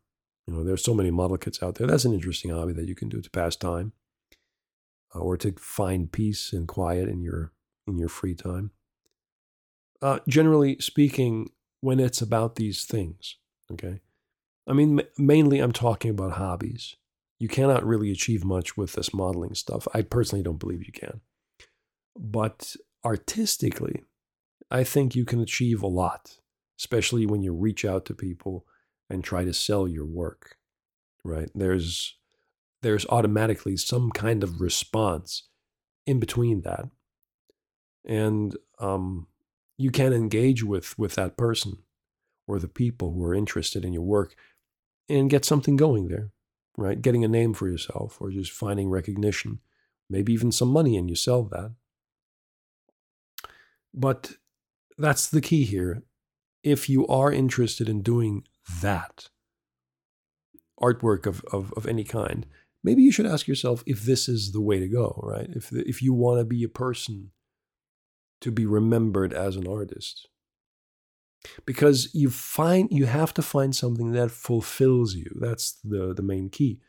[0.47, 1.87] You know, there's so many model kits out there.
[1.87, 3.93] That's an interesting hobby that you can do to pass time,
[5.13, 7.51] uh, or to find peace and quiet in your
[7.87, 8.71] in your free time.
[10.01, 11.49] Uh, generally speaking,
[11.81, 13.37] when it's about these things,
[13.71, 14.01] okay,
[14.67, 16.95] I mean, mainly I'm talking about hobbies.
[17.39, 19.87] You cannot really achieve much with this modeling stuff.
[19.93, 21.21] I personally don't believe you can.
[22.17, 24.03] But artistically,
[24.71, 26.39] I think you can achieve a lot,
[26.79, 28.65] especially when you reach out to people
[29.09, 30.57] and try to sell your work.
[31.23, 31.49] Right?
[31.53, 32.15] There's
[32.81, 35.43] there's automatically some kind of response
[36.05, 36.85] in between that.
[38.07, 39.27] And um,
[39.77, 41.79] you can engage with with that person
[42.47, 44.35] or the people who are interested in your work
[45.09, 46.31] and get something going there,
[46.77, 47.01] right?
[47.01, 49.59] Getting a name for yourself or just finding recognition,
[50.09, 51.73] maybe even some money, and you sell that.
[53.93, 54.33] But
[54.97, 56.03] that's the key here.
[56.63, 58.43] If you are interested in doing
[58.81, 59.29] that,
[60.81, 62.45] artwork of, of, of any kind,
[62.83, 65.49] maybe you should ask yourself if this is the way to go, right?
[65.51, 67.31] If, if you want to be a person
[68.41, 70.27] to be remembered as an artist,
[71.65, 75.31] because you find you have to find something that fulfills you.
[75.39, 76.79] That's the the main key.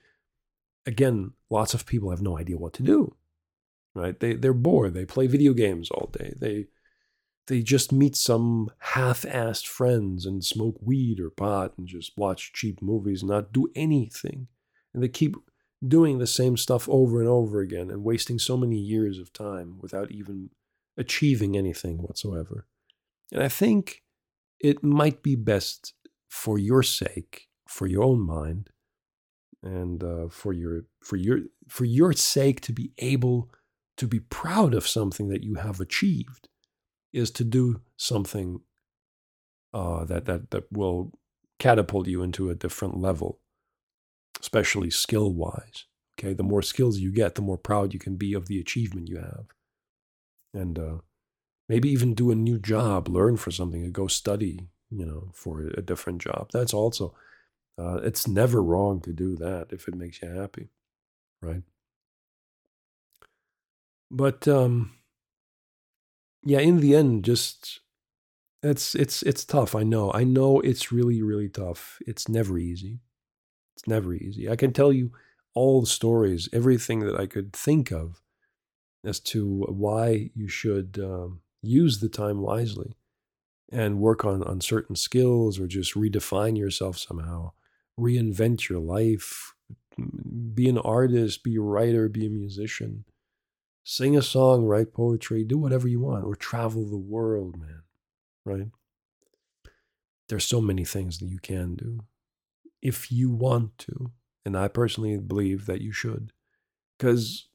[0.87, 3.17] Again lots of people have no idea what to do
[3.97, 4.21] right?
[4.21, 4.95] They they're bored.
[4.95, 6.35] They play video games all day.
[6.39, 6.67] They
[7.47, 12.83] they just meet some half-assed friends and smoke weed or pot and just watch cheap
[12.83, 14.49] movies and not do anything.
[14.93, 15.37] And they keep
[15.87, 19.79] doing the same stuff over and over again and wasting so many years of time
[19.81, 20.51] without even
[20.97, 22.67] achieving anything whatsoever.
[23.33, 24.03] And i think
[24.61, 25.95] it might be best
[26.29, 28.71] for your sake, for your own mind,
[29.63, 33.51] and uh, for your for your for your sake to be able
[33.97, 36.49] to be proud of something that you have achieved
[37.13, 38.61] is to do something
[39.73, 41.13] uh, that that that will
[41.59, 43.41] catapult you into a different level,
[44.41, 45.87] especially skill wise.
[46.19, 49.09] Okay, the more skills you get, the more proud you can be of the achievement
[49.09, 49.47] you have,
[50.55, 50.99] and uh,
[51.69, 55.83] maybe even do a new job, learn for something, go study, you know, for a
[55.83, 56.51] different job.
[56.53, 57.15] That's also,
[57.79, 60.71] uh, it's never wrong to do that if it makes you happy,
[61.43, 61.63] right?
[64.11, 64.93] But um,
[66.45, 67.81] yeah, in the end, just
[68.63, 69.75] it's it's it's tough.
[69.75, 70.13] I know.
[70.13, 71.99] I know it's really really tough.
[72.07, 73.01] It's never easy.
[73.77, 74.49] It's never easy.
[74.49, 75.13] I can tell you
[75.55, 78.23] all the stories, everything that I could think of
[79.05, 82.97] as to why you should um, use the time wisely
[83.73, 87.53] and work on, on certain skills or just redefine yourself somehow,
[87.99, 89.55] reinvent your life,
[90.55, 93.05] be an artist, be a writer, be a musician,
[93.85, 97.83] sing a song, write poetry, do whatever you want, or travel the world, man,
[98.45, 98.69] right?
[100.29, 102.01] There's so many things that you can do
[102.83, 104.13] if you want to.
[104.45, 106.33] And I personally believe that you should.
[106.97, 107.49] Because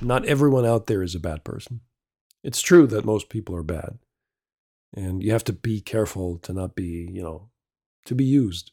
[0.00, 1.80] not everyone out there is a bad person.
[2.44, 3.98] It's true that most people are bad.
[4.94, 7.48] And you have to be careful to not be, you know,
[8.04, 8.70] to be used.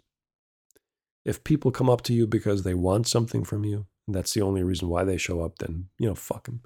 [1.26, 4.42] If people come up to you because they want something from you, and that's the
[4.42, 6.62] only reason why they show up, then, you know, fuck them.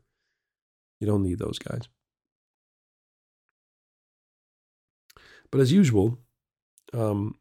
[0.99, 1.87] You don't need those guys.
[5.51, 6.19] But as usual,
[6.93, 7.35] um,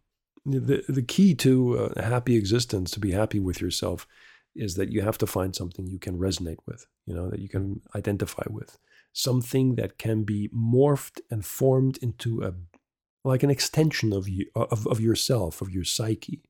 [0.45, 4.07] the the key to a happy existence, to be happy with yourself,
[4.55, 7.49] is that you have to find something you can resonate with, you know, that you
[7.49, 8.79] can identify with,
[9.15, 12.53] something that can be morphed and formed into a
[13.27, 16.43] like an extension of you of, of yourself, of your psyche.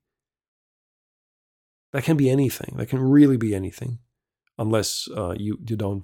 [1.93, 2.73] That can be anything.
[2.75, 3.99] That can really be anything,
[4.57, 6.03] unless uh, you you don't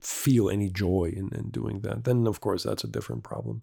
[0.00, 2.04] feel any joy in, in doing that.
[2.04, 3.62] Then of course that's a different problem.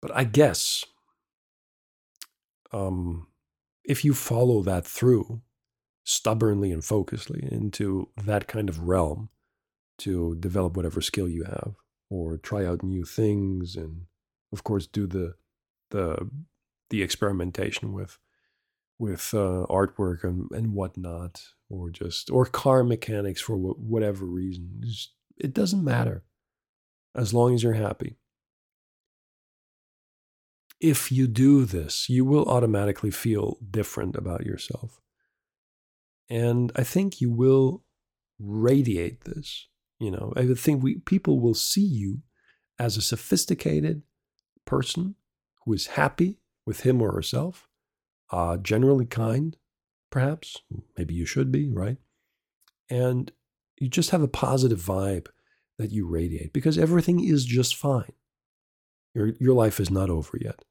[0.00, 0.86] But I guess
[2.72, 3.26] um,
[3.84, 5.42] if you follow that through
[6.04, 9.28] stubbornly and focusedly into that kind of realm
[10.00, 11.74] to develop whatever skill you have
[12.08, 14.02] or try out new things and
[14.52, 15.34] of course do the
[15.90, 16.28] the
[16.90, 18.18] the experimentation with
[18.98, 24.80] with uh, artwork and, and whatnot or just or car mechanics for wh- whatever reason
[24.80, 26.24] just, it doesn't matter
[27.14, 28.16] as long as you're happy
[30.80, 35.00] if you do this, you will automatically feel different about yourself.
[36.28, 37.84] And I think you will
[38.38, 39.68] radiate this.
[40.00, 42.22] You know, I think we people will see you
[42.78, 44.02] as a sophisticated
[44.64, 45.14] person
[45.64, 47.68] who is happy with him or herself,
[48.30, 49.56] uh, generally kind,
[50.10, 50.62] perhaps.
[50.96, 51.98] Maybe you should be, right?
[52.88, 53.30] And
[53.78, 55.28] you just have a positive vibe
[55.78, 58.12] that you radiate because everything is just fine.
[59.14, 60.64] Your, your life is not over yet.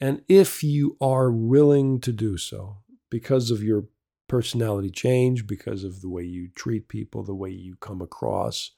[0.00, 2.78] And if you are willing to do so
[3.10, 3.86] because of your
[4.28, 8.72] personality change, because of the way you treat people, the way you come across,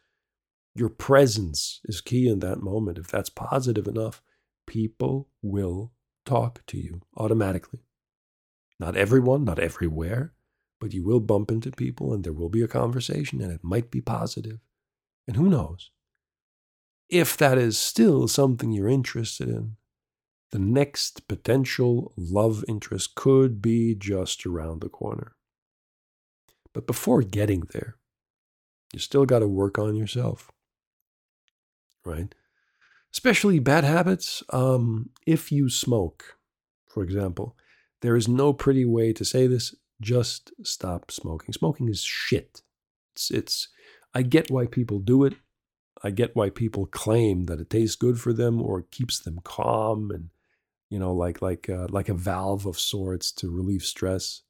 [0.75, 2.99] your presence is key in that moment.
[2.99, 4.23] If that's positive enough,
[4.67, 5.93] people will
[6.25, 7.81] talk to you automatically.
[8.79, 10.35] Not everyone, not everywhere,
[10.81, 13.91] but you will bump into people and there will be a conversation and it might
[13.91, 14.61] be positive.
[15.27, 15.91] And who knows?
[17.09, 19.77] If that is still something you're interested in,
[20.51, 25.35] the next potential love interest could be just around the corner.
[26.75, 27.97] But before getting there,
[28.93, 30.51] you still got to work on yourself,
[32.05, 32.35] right?
[33.13, 34.43] Especially bad habits.
[34.51, 36.37] Um, if you smoke,
[36.89, 37.57] for example,
[38.01, 39.75] there is no pretty way to say this.
[40.01, 41.53] Just stop smoking.
[41.53, 42.63] Smoking is shit.
[43.15, 43.69] It's, it's,
[44.15, 45.35] I get why people do it.
[46.05, 50.13] I get why people claim that it tastes good for them or keeps them calm
[50.13, 50.31] and
[50.91, 54.43] you know, like like uh, like a valve of sorts to relieve stress.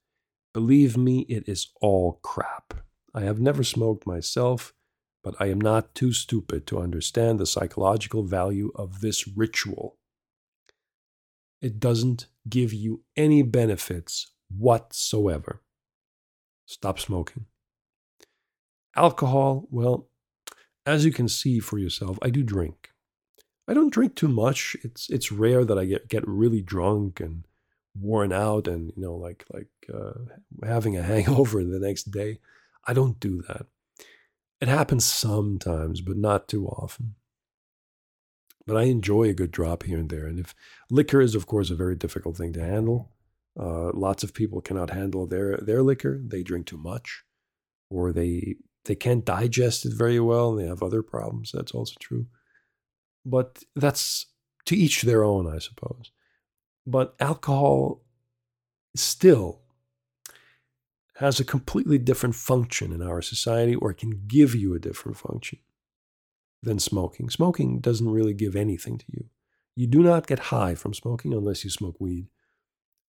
[0.59, 2.75] Believe me, it is all crap.
[3.15, 4.75] I have never smoked myself,
[5.23, 9.99] but I am not too stupid to understand the psychological value of this ritual.
[11.63, 15.63] It doesn't give you any benefits whatsoever.
[16.67, 17.47] Stop smoking.
[18.97, 20.09] Alcohol, well,
[20.85, 22.91] as you can see for yourself, I do drink.
[23.69, 24.75] I don't drink too much.
[24.83, 27.45] It's it's rare that I get get really drunk and
[28.01, 30.13] worn out and you know like like uh,
[30.67, 32.39] having a hangover the next day.
[32.87, 33.67] I don't do that.
[34.61, 37.15] It happens sometimes, but not too often.
[38.67, 40.27] But I enjoy a good drop here and there.
[40.27, 40.55] And if
[40.91, 43.13] liquor is, of course, a very difficult thing to handle,
[43.59, 46.21] uh, lots of people cannot handle their their liquor.
[46.23, 47.25] They drink too much,
[47.91, 51.51] or they they can't digest it very well, and they have other problems.
[51.53, 52.27] That's also true.
[53.25, 54.27] But that's
[54.67, 56.11] to each their own, I suppose.
[56.89, 58.01] But alcohol
[58.97, 59.61] still
[61.17, 65.19] has a completely different function in our society or it can give you a different
[65.19, 65.59] function
[66.63, 67.29] than smoking.
[67.29, 69.27] Smoking doesn't really give anything to you.
[69.77, 72.29] You do not get high from smoking unless you smoke weed.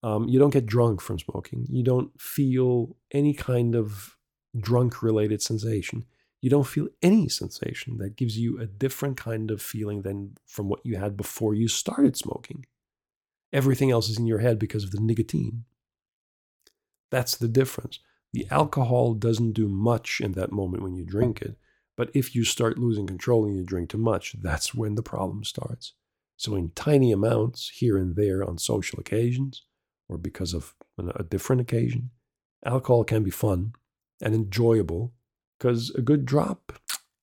[0.02, 1.66] Um, you don't get drunk from smoking.
[1.70, 4.16] You don't feel any kind of
[4.58, 6.04] drunk related sensation.
[6.42, 10.68] You don't feel any sensation that gives you a different kind of feeling than from
[10.68, 12.66] what you had before you started smoking.
[13.52, 15.64] Everything else is in your head because of the nicotine.
[17.10, 17.98] That's the difference.
[18.32, 21.56] The alcohol doesn't do much in that moment when you drink it,
[21.96, 25.42] but if you start losing control and you drink too much, that's when the problem
[25.42, 25.94] starts.
[26.36, 29.64] So, in tiny amounts here and there on social occasions,
[30.08, 32.10] or because of a different occasion,
[32.64, 33.72] alcohol can be fun
[34.22, 35.12] and enjoyable
[35.58, 36.72] because a good drop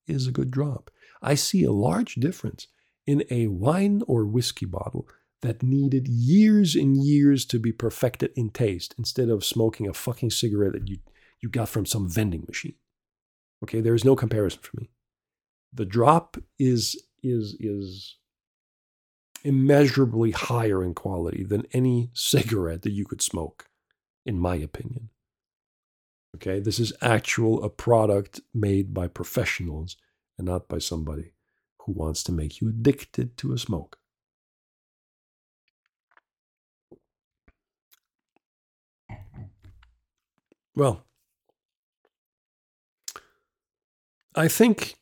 [0.07, 0.91] is a good drop.
[1.21, 2.67] I see a large difference
[3.05, 5.07] in a wine or whiskey bottle
[5.41, 10.31] that needed years and years to be perfected in taste instead of smoking a fucking
[10.31, 10.97] cigarette that you,
[11.41, 12.75] you got from some vending machine.
[13.63, 14.89] Okay, there is no comparison for me.
[15.73, 18.15] The drop is is is
[19.43, 23.69] immeasurably higher in quality than any cigarette that you could smoke,
[24.25, 25.09] in my opinion.
[26.35, 29.97] Okay, this is actual a product made by professionals
[30.37, 31.33] and not by somebody
[31.81, 33.97] who wants to make you addicted to a smoke.
[40.77, 41.03] Well,
[44.35, 44.93] I think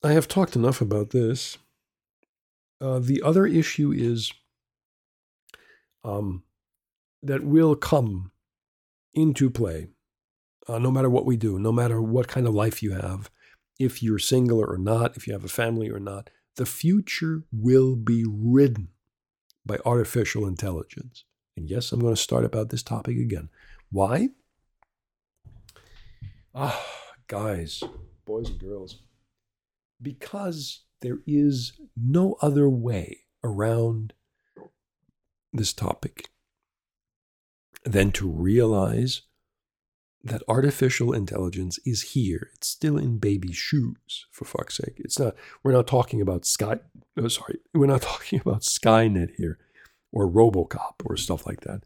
[0.00, 1.58] I have talked enough about this.
[2.80, 4.32] Uh, the other issue is
[6.04, 6.44] um,
[7.20, 8.30] that will come
[9.12, 9.88] into play
[10.68, 13.28] uh, no matter what we do, no matter what kind of life you have,
[13.80, 17.96] if you're single or not, if you have a family or not, the future will
[17.96, 18.90] be ridden
[19.66, 21.24] by artificial intelligence.
[21.56, 23.48] And yes, I'm going to start about this topic again.
[23.90, 24.28] Why?
[26.56, 26.80] Ah,
[27.26, 27.82] guys,
[28.24, 29.02] boys and girls,
[30.00, 34.12] because there is no other way around
[35.52, 36.28] this topic
[37.84, 39.22] than to realize
[40.22, 42.50] that artificial intelligence is here.
[42.54, 44.94] It's still in baby shoes, for fuck's sake.
[44.98, 45.34] It's not.
[45.64, 46.78] We're not talking about Sky.
[47.16, 49.58] Oh, sorry, we're not talking about Skynet here,
[50.12, 51.82] or RoboCop, or stuff like that.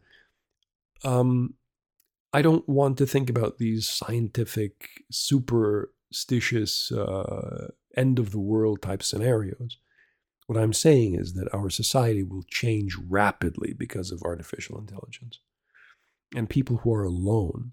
[1.03, 1.55] Um,
[2.31, 9.01] I don't want to think about these scientific, superstitious, uh, end of the world type
[9.01, 9.77] scenarios.
[10.47, 15.39] What I'm saying is that our society will change rapidly because of artificial intelligence.
[16.35, 17.71] And people who are alone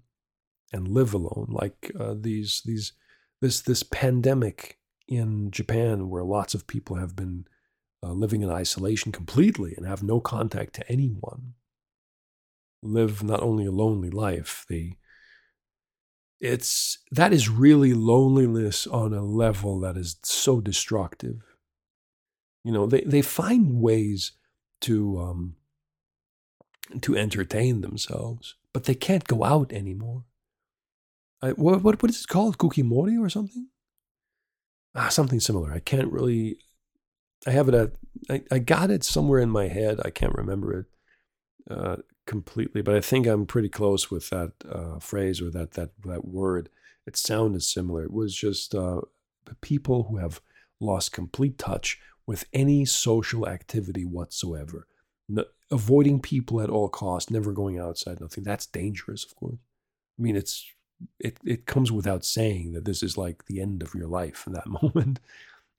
[0.73, 2.93] and live alone, like uh, these, these,
[3.41, 7.45] this, this pandemic in Japan, where lots of people have been
[8.03, 11.53] uh, living in isolation completely and have no contact to anyone,
[12.81, 14.97] live not only a lonely life, they
[16.39, 21.41] it's that is really loneliness on a level that is so destructive.
[22.63, 24.33] You know, they, they find ways
[24.81, 25.55] to um,
[27.01, 30.25] to entertain themselves, but they can't go out anymore.
[31.41, 32.57] I, what, what what is it called?
[32.57, 33.67] Kukimori or something?
[34.95, 35.71] Ah, something similar.
[35.73, 36.57] I can't really.
[37.45, 37.91] I have it at.
[38.29, 39.99] I, I got it somewhere in my head.
[40.03, 40.85] I can't remember it.
[41.69, 41.97] Uh,
[42.27, 46.25] completely, but I think I'm pretty close with that uh, phrase or that that that
[46.25, 46.69] word.
[47.07, 48.03] It sounded similar.
[48.03, 49.01] It was just uh,
[49.61, 50.41] people who have
[50.79, 54.87] lost complete touch with any social activity whatsoever,
[55.29, 58.43] no, avoiding people at all costs, never going outside, nothing.
[58.43, 59.57] That's dangerous, of course.
[60.19, 60.65] I mean, it's
[61.19, 64.53] it it comes without saying that this is like the end of your life in
[64.53, 65.19] that moment,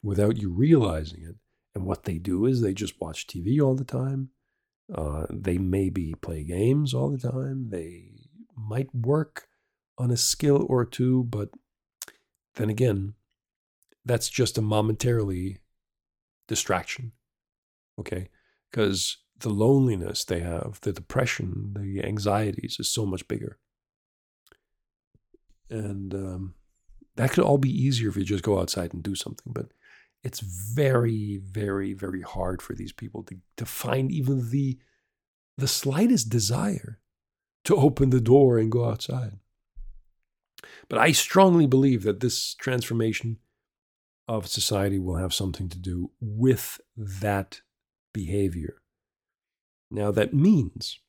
[0.02, 1.36] without you realizing it.
[1.74, 4.30] And what they do is they just watch TV all the time
[4.94, 7.68] uh, they maybe play games all the time.
[7.70, 8.10] They
[8.56, 9.48] might work
[9.98, 11.50] on a skill or two, but
[12.54, 13.14] then again,
[14.04, 15.58] that's just a momentarily
[16.46, 17.12] distraction.
[17.98, 18.30] Okay?
[18.70, 23.58] Because the loneliness they have, the depression, the anxieties is so much bigger.
[25.70, 26.54] And um,
[27.16, 29.52] that could all be easier if you just go outside and do something.
[29.52, 29.66] But
[30.22, 34.78] it's very, very, very hard for these people to, to find even the
[35.56, 37.00] the slightest desire
[37.64, 39.40] to open the door and go outside.
[40.88, 43.38] But I strongly believe that this transformation
[44.28, 47.62] of society will have something to do with that
[48.12, 48.76] behavior.
[49.90, 51.00] Now, that means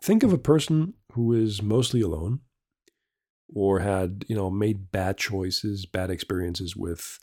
[0.00, 2.40] think of a person who is mostly alone
[3.54, 7.18] or had, you know, made bad choices, bad experiences with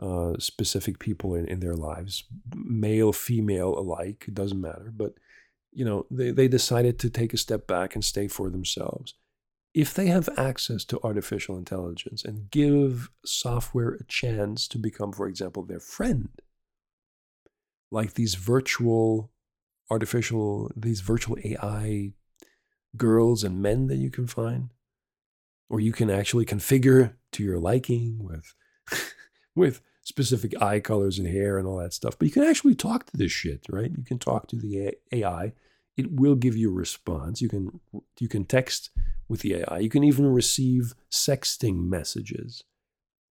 [0.00, 2.24] uh, specific people in, in their lives,
[2.54, 4.92] male, female alike, it doesn't matter.
[4.94, 5.14] But,
[5.72, 9.14] you know, they, they decided to take a step back and stay for themselves.
[9.74, 15.26] If they have access to artificial intelligence and give software a chance to become, for
[15.28, 16.30] example, their friend,
[17.90, 19.30] like these virtual
[19.90, 22.12] artificial, these virtual AI
[22.96, 24.70] girls and men that you can find,
[25.68, 28.54] or you can actually configure to your liking with
[29.54, 32.18] with specific eye colors and hair and all that stuff.
[32.18, 33.92] But you can actually talk to this shit, right?
[33.94, 35.52] You can talk to the AI.
[35.98, 37.42] It will give you a response.
[37.42, 37.80] You can
[38.18, 38.90] you can text
[39.28, 39.80] with the AI.
[39.80, 42.64] You can even receive sexting messages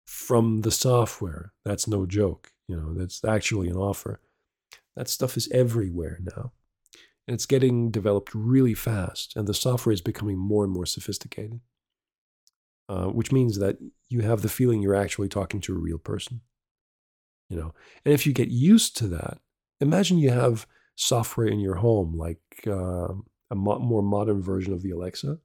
[0.05, 1.51] from the software.
[1.65, 2.51] That's no joke.
[2.67, 4.21] You know, that's actually an offer.
[4.95, 6.51] That stuff is everywhere now.
[7.28, 11.59] And it's getting developed really fast, and the software is becoming more and more sophisticated,
[12.88, 13.78] uh, which means that
[14.09, 16.41] you have the feeling you're actually talking to a real person.
[17.50, 17.74] You know,
[18.04, 19.39] and if you get used to that,
[19.80, 23.14] imagine you have software in your home like uh,
[23.50, 25.39] a mo- more modern version of the Alexa,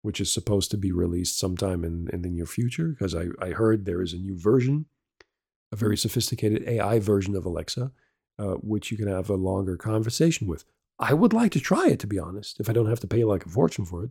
[0.00, 3.50] which is supposed to be released sometime in, in the near future, because I, I
[3.50, 4.86] heard there is a new version,
[5.72, 7.92] a very sophisticated AI version of Alexa,
[8.38, 10.64] uh, which you can have a longer conversation with.
[10.98, 13.24] I would like to try it, to be honest, if I don't have to pay
[13.24, 14.10] like a fortune for it.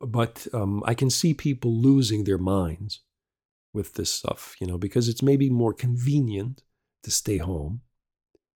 [0.00, 3.00] But um, I can see people losing their minds
[3.76, 6.64] with this stuff, you know, because it's maybe more convenient
[7.04, 7.82] to stay home.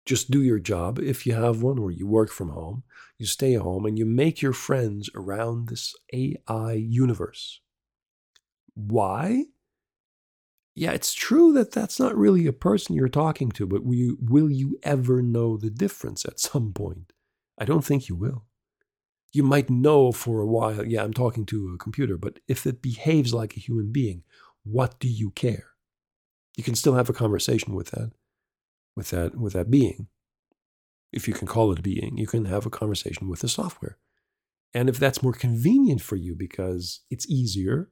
[0.05, 2.85] Just do your job if you have one, or you work from home.
[3.19, 7.61] You stay home and you make your friends around this AI universe.
[8.75, 9.47] Why?
[10.77, 14.19] yeah, it's true that that's not really a person you're talking to, but will you,
[14.21, 17.15] will you ever know the difference at some point?
[17.59, 18.45] I don't think you will.
[19.33, 22.83] You might know for a while, yeah, I'm talking to a computer, but if it
[22.83, 24.23] behaves like a human being,
[24.67, 25.69] what do you care?
[26.57, 28.13] You can still have a conversation with that,
[28.97, 30.09] with that, with that being.
[31.13, 33.99] If you can call it a being, you can have a conversation with the software.
[34.75, 37.91] And if that's more convenient for you because it's easier,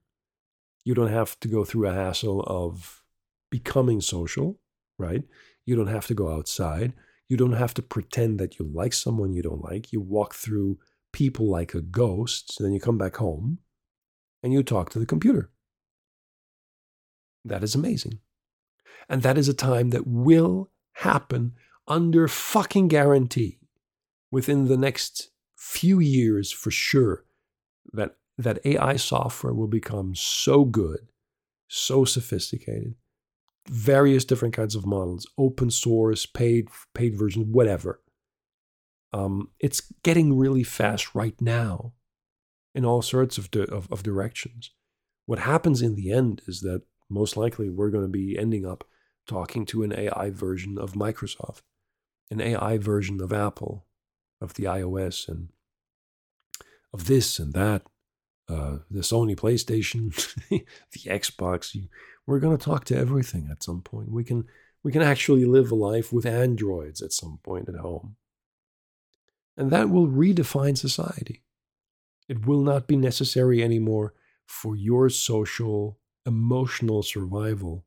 [0.85, 3.03] you don't have to go through a hassle of
[3.51, 4.59] becoming social,
[4.99, 5.23] right?
[5.65, 6.93] You don't have to go outside.
[7.29, 9.93] You don't have to pretend that you like someone you don't like.
[9.93, 10.79] You walk through
[11.13, 12.57] people like a ghost.
[12.59, 13.61] then you come back home
[14.43, 15.51] and you talk to the computer.
[17.45, 18.21] That is amazing.
[19.09, 21.55] And that is a time that will happen
[21.87, 23.59] under fucking guarantee
[24.31, 27.25] within the next few years for sure
[27.93, 31.09] that that AI software will become so good,
[31.69, 32.95] so sophisticated,
[33.69, 38.01] various different kinds of models, open source, paid, paid versions, whatever.
[39.13, 41.93] Um, it's getting really fast right now
[42.75, 44.73] in all sorts of, di- of, of directions.
[45.27, 46.83] What happens in the end is that
[47.15, 48.85] most likely we're going to be ending up
[49.27, 51.63] talking to an AI version of Microsoft,
[52.31, 53.87] an AI version of Apple,
[54.41, 55.49] of the iOS, and
[56.93, 57.83] of this and that
[58.49, 60.15] uh, the Sony PlayStation,
[60.51, 61.77] the Xbox.
[62.27, 64.11] We're going to talk to everything at some point.
[64.11, 64.45] We can
[64.83, 68.17] we can actually live a life with androids at some point at home.
[69.57, 71.43] And that will redefine society.
[72.29, 74.15] It will not be necessary anymore
[74.47, 77.85] for your social, emotional survival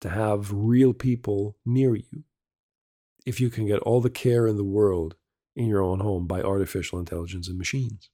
[0.00, 2.24] to have real people near you.
[3.26, 5.16] If you can get all the care in the world
[5.54, 8.08] in your own home by artificial intelligence and machines.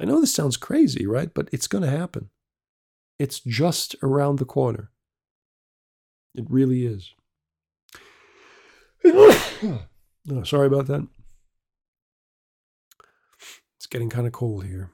[0.00, 1.32] I know this sounds crazy, right?
[1.32, 2.30] But it's going to happen.
[3.18, 4.90] It's just around the corner.
[6.34, 7.12] It really is.
[9.04, 9.84] oh,
[10.44, 11.06] sorry about that.
[13.76, 14.90] It's getting kind of cold here.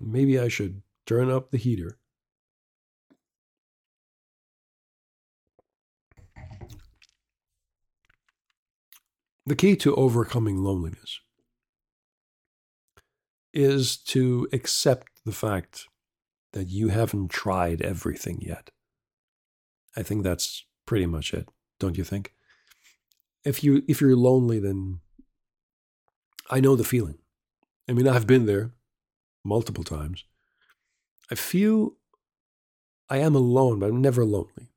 [0.00, 1.98] Maybe I should turn up the heater.
[9.46, 11.20] The key to overcoming loneliness
[13.54, 15.86] is to accept the fact
[16.52, 18.70] that you haven't tried everything yet.
[19.96, 22.34] I think that's pretty much it, don't you think?
[23.44, 25.00] If you if you're lonely then
[26.50, 27.18] I know the feeling.
[27.88, 28.72] I mean, I've been there
[29.44, 30.24] multiple times.
[31.30, 31.92] I feel
[33.08, 34.70] I am alone, but I'm never lonely.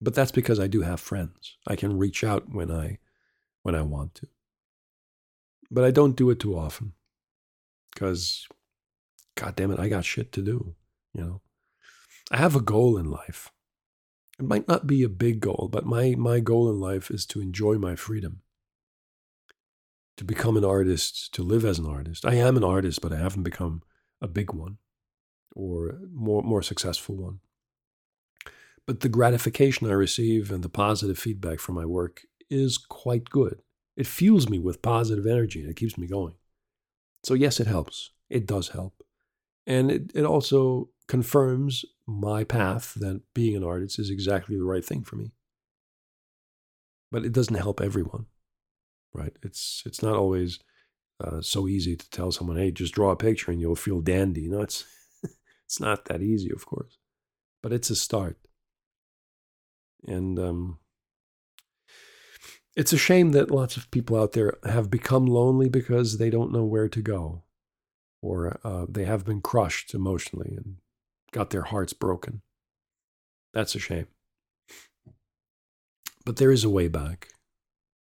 [0.00, 1.56] But that's because I do have friends.
[1.66, 2.98] I can reach out when I
[3.66, 4.28] when I want to.
[5.72, 6.92] But I don't do it too often
[7.92, 8.46] because
[9.34, 10.76] god damn it i got shit to do
[11.12, 11.40] you know?
[12.30, 13.50] I have a goal in life.
[14.38, 17.40] It might not be a big goal but my my goal in life is to
[17.40, 18.42] enjoy my freedom.
[20.18, 22.24] To become an artist to live as an artist.
[22.24, 23.82] I am an artist but i haven't become
[24.20, 24.78] a big one
[25.56, 27.40] or more more successful one.
[28.86, 33.62] But the gratification i receive and the positive feedback from my work is quite good
[33.96, 36.34] it fuels me with positive energy and it keeps me going
[37.26, 38.10] so, yes, it helps.
[38.30, 39.02] It does help.
[39.66, 44.84] And it, it also confirms my path that being an artist is exactly the right
[44.84, 45.32] thing for me.
[47.10, 48.26] but it doesn't help everyone,
[49.12, 49.36] right?
[49.42, 50.60] It's it's not always
[51.20, 54.48] uh, so easy to tell someone, "Hey, just draw a picture and you'll feel dandy."
[54.48, 54.84] No, it's
[55.64, 56.98] it's not that easy, of course,
[57.62, 58.38] but it's a start.
[60.06, 60.78] And um,
[62.76, 66.52] it's a shame that lots of people out there have become lonely because they don't
[66.52, 67.42] know where to go,
[68.22, 70.76] or uh, they have been crushed emotionally and
[71.32, 72.42] got their hearts broken.
[73.54, 74.06] That's a shame.
[76.26, 77.28] But there is a way back.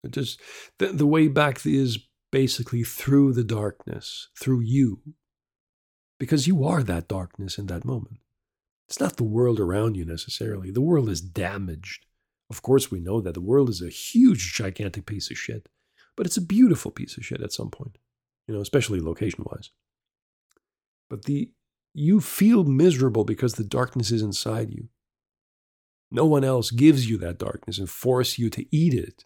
[0.03, 0.39] It just
[0.77, 1.97] the, the way back is
[2.31, 5.01] basically through the darkness, through you.
[6.19, 8.19] Because you are that darkness in that moment.
[8.87, 10.69] It's not the world around you necessarily.
[10.69, 12.05] The world is damaged.
[12.51, 15.69] Of course, we know that the world is a huge, gigantic piece of shit,
[16.17, 17.97] but it's a beautiful piece of shit at some point,
[18.45, 19.69] you know, especially location wise.
[21.09, 21.51] But the
[21.93, 24.89] you feel miserable because the darkness is inside you.
[26.11, 29.23] No one else gives you that darkness and force you to eat it,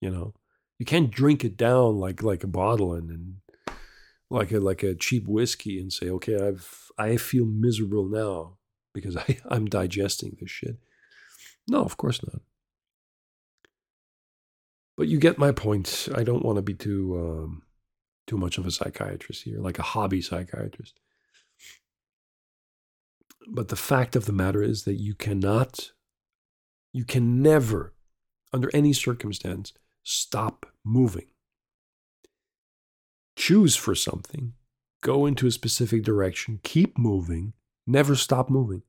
[0.00, 0.34] you know.
[0.80, 3.36] You can't drink it down like like a bottle and, and
[4.30, 8.56] like a like a cheap whiskey and say, okay, I've I feel miserable now
[8.92, 10.78] because I, I'm digesting this shit.
[11.68, 12.42] No, of course not.
[14.96, 16.08] But you get my point.
[16.14, 17.62] I don't want to be too um,
[18.26, 20.98] too much of a psychiatrist here, like a hobby psychiatrist.
[23.48, 25.92] But the fact of the matter is that you cannot,
[26.92, 27.92] you can never,
[28.52, 29.72] under any circumstance,
[30.02, 31.26] stop moving.
[33.36, 34.54] Choose for something,
[35.02, 37.52] go into a specific direction, keep moving,
[37.86, 38.82] never stop moving.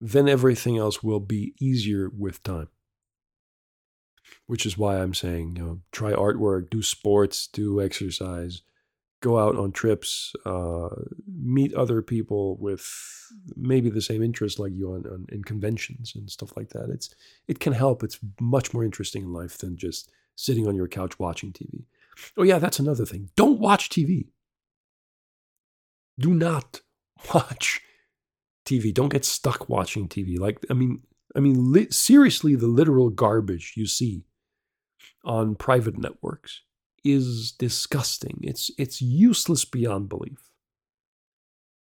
[0.00, 2.68] Then everything else will be easier with time
[4.48, 8.62] which is why I'm saying, you know, try artwork, do sports, do exercise,
[9.20, 10.88] go out on trips, uh,
[11.26, 12.90] meet other people with
[13.56, 16.88] maybe the same interests like you on, on, in conventions and stuff like that.
[16.88, 17.14] It's
[17.46, 18.02] it can help.
[18.02, 21.84] It's much more interesting in life than just sitting on your couch watching TV.
[22.38, 23.28] Oh yeah, that's another thing.
[23.36, 24.28] Don't watch TV.
[26.18, 26.80] Do not
[27.34, 27.82] watch
[28.64, 28.94] TV.
[28.94, 30.38] Don't get stuck watching TV.
[30.38, 31.02] Like I mean,
[31.36, 34.24] I mean, li- seriously, the literal garbage you see
[35.24, 36.62] on private networks
[37.04, 38.38] is disgusting.
[38.42, 40.50] It's it's useless beyond belief.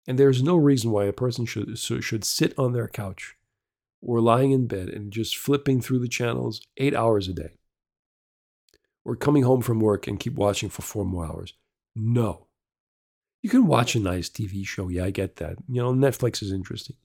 [0.07, 3.35] And there's no reason why a person should should sit on their couch
[4.01, 7.51] or lying in bed and just flipping through the channels 8 hours a day.
[9.05, 11.53] Or coming home from work and keep watching for 4 more hours.
[11.95, 12.47] No.
[13.41, 14.89] You can watch a nice TV show.
[14.89, 15.57] Yeah, I get that.
[15.67, 16.95] You know, Netflix is interesting.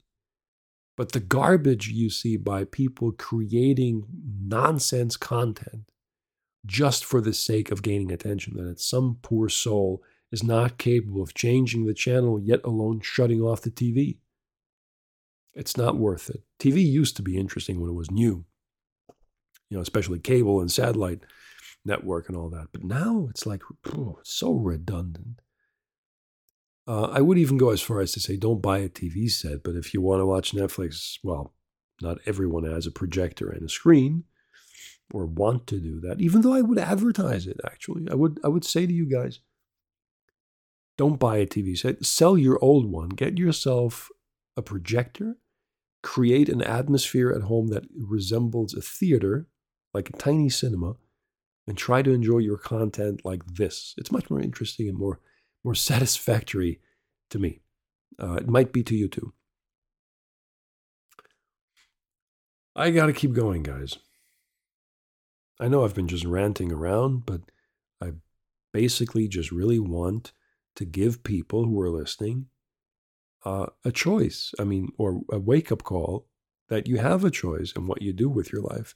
[0.97, 4.05] But the garbage you see by people creating
[4.41, 5.91] nonsense content
[6.65, 10.01] just for the sake of gaining attention, that some poor soul
[10.31, 14.17] is not capable of changing the channel, yet alone shutting off the TV.
[15.53, 16.43] It's not worth it.
[16.59, 18.45] TV used to be interesting when it was new,
[19.69, 21.21] you know, especially cable and satellite
[21.85, 22.67] network and all that.
[22.73, 23.61] But now it's like
[23.93, 25.41] oh, it's so redundant.
[26.87, 29.63] Uh, I would even go as far as to say, don't buy a TV set.
[29.63, 31.53] But if you want to watch Netflix, well,
[32.01, 34.25] not everyone has a projector and a screen
[35.13, 38.07] or want to do that, even though I would advertise it actually.
[38.09, 39.39] I would I would say to you guys,
[40.97, 44.09] don't buy a TV set, sell your old one, get yourself
[44.57, 45.37] a projector,
[46.01, 49.47] create an atmosphere at home that resembles a theater,
[49.93, 50.95] like a tiny cinema,
[51.67, 53.93] and try to enjoy your content like this.
[53.97, 55.19] It's much more interesting and more
[55.63, 56.79] more satisfactory
[57.29, 57.61] to me.
[58.21, 59.33] Uh, it might be to you too.
[62.75, 63.97] I got to keep going, guys.
[65.59, 67.41] I know I've been just ranting around, but
[68.01, 68.13] I
[68.73, 70.33] basically just really want
[70.75, 72.47] to give people who are listening
[73.45, 74.53] uh, a choice.
[74.59, 76.27] I mean, or a wake up call
[76.67, 78.95] that you have a choice in what you do with your life.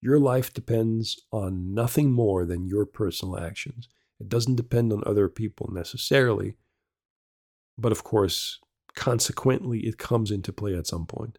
[0.00, 3.88] Your life depends on nothing more than your personal actions.
[4.18, 6.56] It doesn't depend on other people necessarily.
[7.76, 8.58] But of course,
[8.94, 11.38] consequently, it comes into play at some point.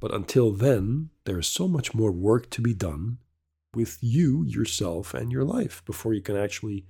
[0.00, 3.18] But until then, there is so much more work to be done
[3.74, 6.86] with you, yourself, and your life before you can actually,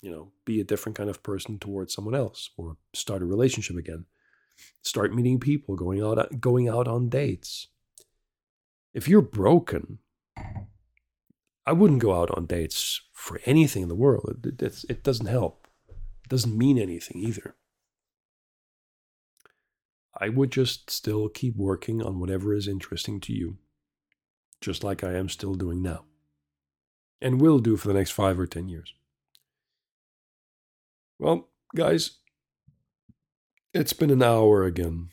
[0.00, 3.76] you know, be a different kind of person towards someone else or start a relationship
[3.76, 4.06] again.
[4.82, 7.68] Start meeting people, going out going out on dates.
[8.92, 9.98] If you're broken,
[11.64, 14.44] I wouldn't go out on dates for anything in the world.
[14.44, 15.68] It, it, it doesn't help.
[15.88, 17.54] It doesn't mean anything either.
[20.20, 23.58] I would just still keep working on whatever is interesting to you,
[24.60, 26.04] just like I am still doing now,
[27.20, 28.92] and will do for the next five or ten years.
[31.18, 32.18] Well, guys,
[33.72, 35.10] it's been an hour again.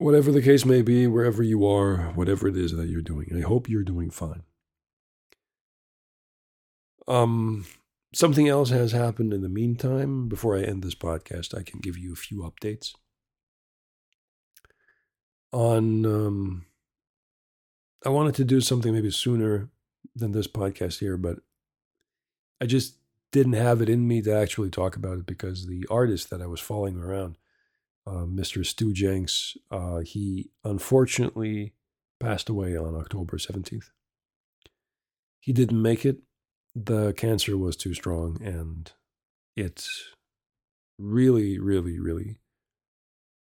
[0.00, 3.40] whatever the case may be, wherever you are, whatever it is that you're doing, I
[3.40, 4.42] hope you're doing fine.
[7.06, 7.66] Um,
[8.14, 10.28] something else has happened in the meantime.
[10.28, 12.92] Before I end this podcast, I can give you a few updates.
[15.52, 16.66] On, um,
[18.04, 19.68] I wanted to do something maybe sooner
[20.14, 21.38] than this podcast here, but
[22.60, 22.96] I just
[23.32, 26.46] didn't have it in me to actually talk about it because the artist that I
[26.46, 27.36] was following around,
[28.06, 28.64] uh, Mr.
[28.64, 31.74] Stu Jenks, uh, he unfortunately
[32.18, 33.90] passed away on October 17th.
[35.38, 36.18] He didn't make it.
[36.74, 38.90] The cancer was too strong and
[39.56, 39.86] it
[40.98, 42.38] really, really, really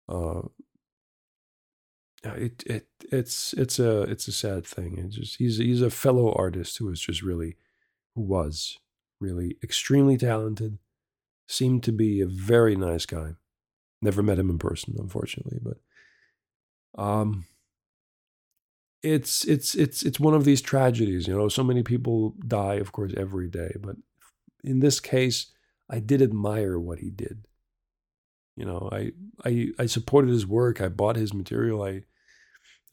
[0.08, 0.42] uh,
[2.24, 4.98] it it it's it's a it's a sad thing.
[4.98, 7.56] It's just he's he's a fellow artist who is just really
[8.16, 8.78] who was
[9.22, 10.80] really extremely talented,
[11.48, 13.34] seemed to be a very nice guy.
[14.02, 15.78] Never met him in person, unfortunately, but
[17.02, 17.46] um,
[19.02, 21.28] it's it's it's it's one of these tragedies.
[21.28, 23.96] You know, so many people die, of course, every day, but
[24.64, 25.48] in this case,
[25.90, 27.46] I did admire what he did.
[28.56, 29.12] You know, I
[29.46, 30.82] I I supported his work.
[30.82, 31.82] I bought his material.
[31.82, 32.04] I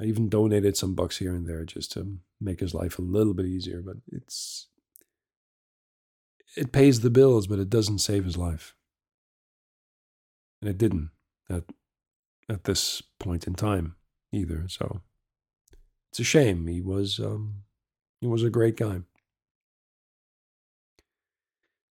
[0.00, 3.34] I even donated some bucks here and there just to make his life a little
[3.34, 3.82] bit easier.
[3.84, 4.68] But it's
[6.56, 8.74] it pays the bills, but it doesn't save his life.
[10.60, 11.10] And it didn't
[11.50, 11.64] at
[12.48, 13.96] at this point in time
[14.32, 14.66] either.
[14.68, 15.02] So
[16.16, 16.66] it's a shame.
[16.66, 17.64] He was um,
[18.22, 19.00] he was a great guy.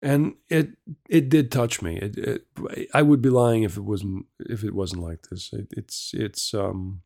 [0.01, 0.69] And it
[1.07, 1.97] it did touch me.
[1.97, 5.53] It, it, I would be lying if it wasn't if it wasn't like this.
[5.53, 7.01] It, it's it's um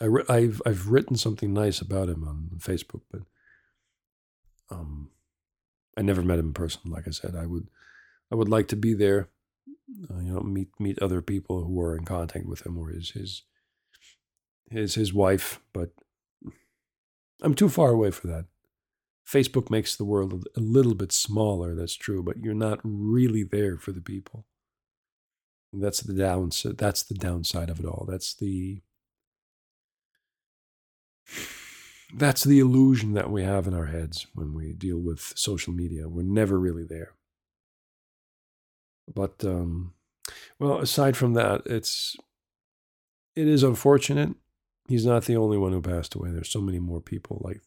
[0.00, 3.22] I have I've written something nice about him on Facebook, but
[4.70, 5.10] um
[5.98, 6.80] I never met him in person.
[6.86, 7.68] Like I said, I would,
[8.32, 9.28] I would like to be there.
[10.10, 13.10] Uh, you know, meet meet other people who are in contact with him or his
[13.10, 13.42] his
[14.70, 15.60] his his wife.
[15.72, 15.90] But
[17.42, 18.46] I'm too far away for that.
[19.26, 21.74] Facebook makes the world a little bit smaller.
[21.74, 24.46] That's true, but you're not really there for the people.
[25.72, 26.78] That's the downside.
[26.78, 28.06] That's the downside of it all.
[28.08, 28.80] That's the
[32.14, 36.08] that's the illusion that we have in our heads when we deal with social media.
[36.08, 37.12] We're never really there.
[39.12, 39.92] But um,
[40.58, 42.16] well, aside from that, it's
[43.36, 44.34] it is unfortunate.
[44.88, 46.30] He's not the only one who passed away.
[46.30, 47.60] There's so many more people, like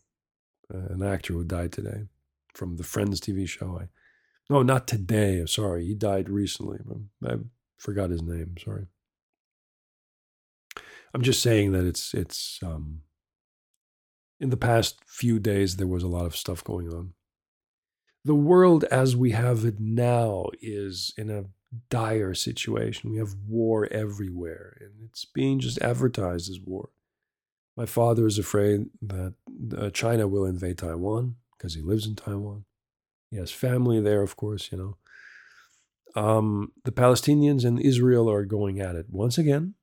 [0.74, 2.07] uh, an actor who died today
[2.53, 3.80] from the Friends TV show.
[3.80, 3.89] I,
[4.49, 5.45] no, not today.
[5.45, 6.80] Sorry, he died recently.
[7.24, 7.36] I
[7.78, 8.55] forgot his name.
[8.63, 8.88] Sorry.
[11.13, 13.01] I'm just saying that it's it's um,
[14.39, 17.13] in the past few days, there was a lot of stuff going on.
[18.26, 21.45] The world as we have it now is in a
[21.89, 23.11] dire situation.
[23.11, 26.89] We have war everywhere, and it's being just advertised as war.
[27.78, 29.34] My father is afraid that
[29.78, 32.65] uh, China will invade Taiwan because he lives in Taiwan.
[33.30, 36.22] He has family there, of course, you know.
[36.22, 39.76] Um, the Palestinians and Israel are going at it once again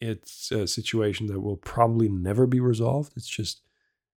[0.00, 3.12] it's a situation that will probably never be resolved.
[3.16, 3.62] It's just,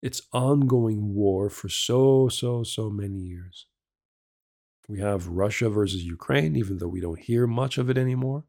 [0.01, 3.67] it's ongoing war for so, so, so many years.
[4.89, 8.43] We have Russia versus Ukraine, even though we don't hear much of it anymore,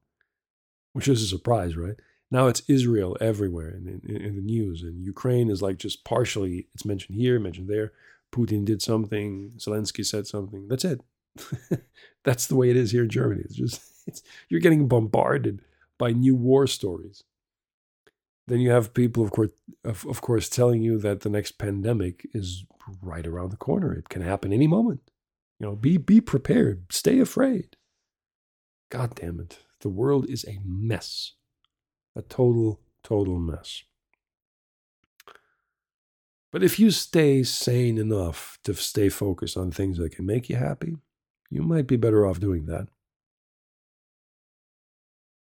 [0.92, 1.96] which is a surprise, right?
[2.30, 6.68] Now it's Israel everywhere in, in, in the news, and Ukraine is like just partially,
[6.74, 7.92] it's mentioned here, mentioned there.
[8.32, 10.68] Putin did something, Zelensky said something.
[10.68, 11.00] That's it.
[12.24, 13.42] That's the way it is here in Germany.
[13.44, 15.62] It's just, it's, you're getting bombarded
[15.96, 17.24] by new war stories.
[18.46, 19.50] Then you have people, of course,
[19.84, 22.64] of, of course, telling you that the next pandemic is
[23.02, 23.92] right around the corner.
[23.92, 25.02] It can happen any moment.
[25.58, 26.90] You know, be be prepared.
[26.90, 27.76] Stay afraid.
[28.90, 29.58] God damn it.
[29.80, 31.32] The world is a mess.
[32.18, 33.84] A total, total mess.
[36.50, 40.56] But if you stay sane enough to stay focused on things that can make you
[40.56, 40.96] happy,
[41.48, 42.88] you might be better off doing that.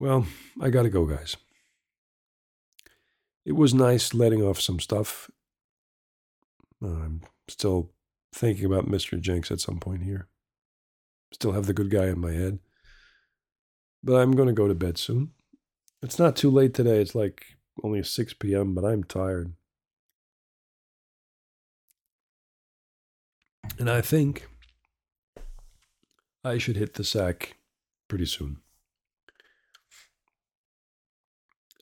[0.01, 0.27] Well,
[0.61, 1.37] I gotta go, guys.
[3.45, 5.31] It was nice letting off some stuff.
[6.83, 7.93] I'm still
[8.35, 9.21] thinking about Mr.
[9.21, 10.27] Jenks at some point here.
[11.33, 12.59] Still have the good guy in my head.
[14.03, 15.31] But I'm going to go to bed soon.
[16.03, 17.01] It's not too late today.
[17.01, 17.44] It's like
[17.82, 19.55] only 6 p.m., but I'm tired.
[23.78, 24.49] And I think
[26.44, 27.57] I should hit the sack
[28.09, 28.59] pretty soon.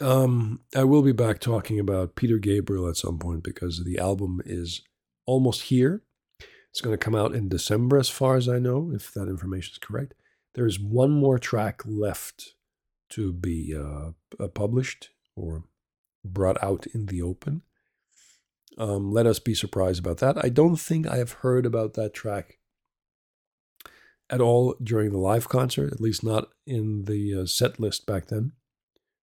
[0.01, 4.41] Um, I will be back talking about Peter Gabriel at some point because the album
[4.45, 4.83] is
[5.27, 6.03] almost here.
[6.71, 9.73] It's going to come out in December, as far as I know, if that information
[9.73, 10.15] is correct.
[10.55, 12.55] There is one more track left
[13.11, 14.11] to be uh,
[14.43, 15.65] uh, published or
[16.25, 17.63] brought out in the open.
[18.77, 20.43] Um, let us be surprised about that.
[20.45, 22.59] I don't think I have heard about that track
[24.31, 28.27] at all during the live concert, at least not in the uh, set list back
[28.27, 28.53] then.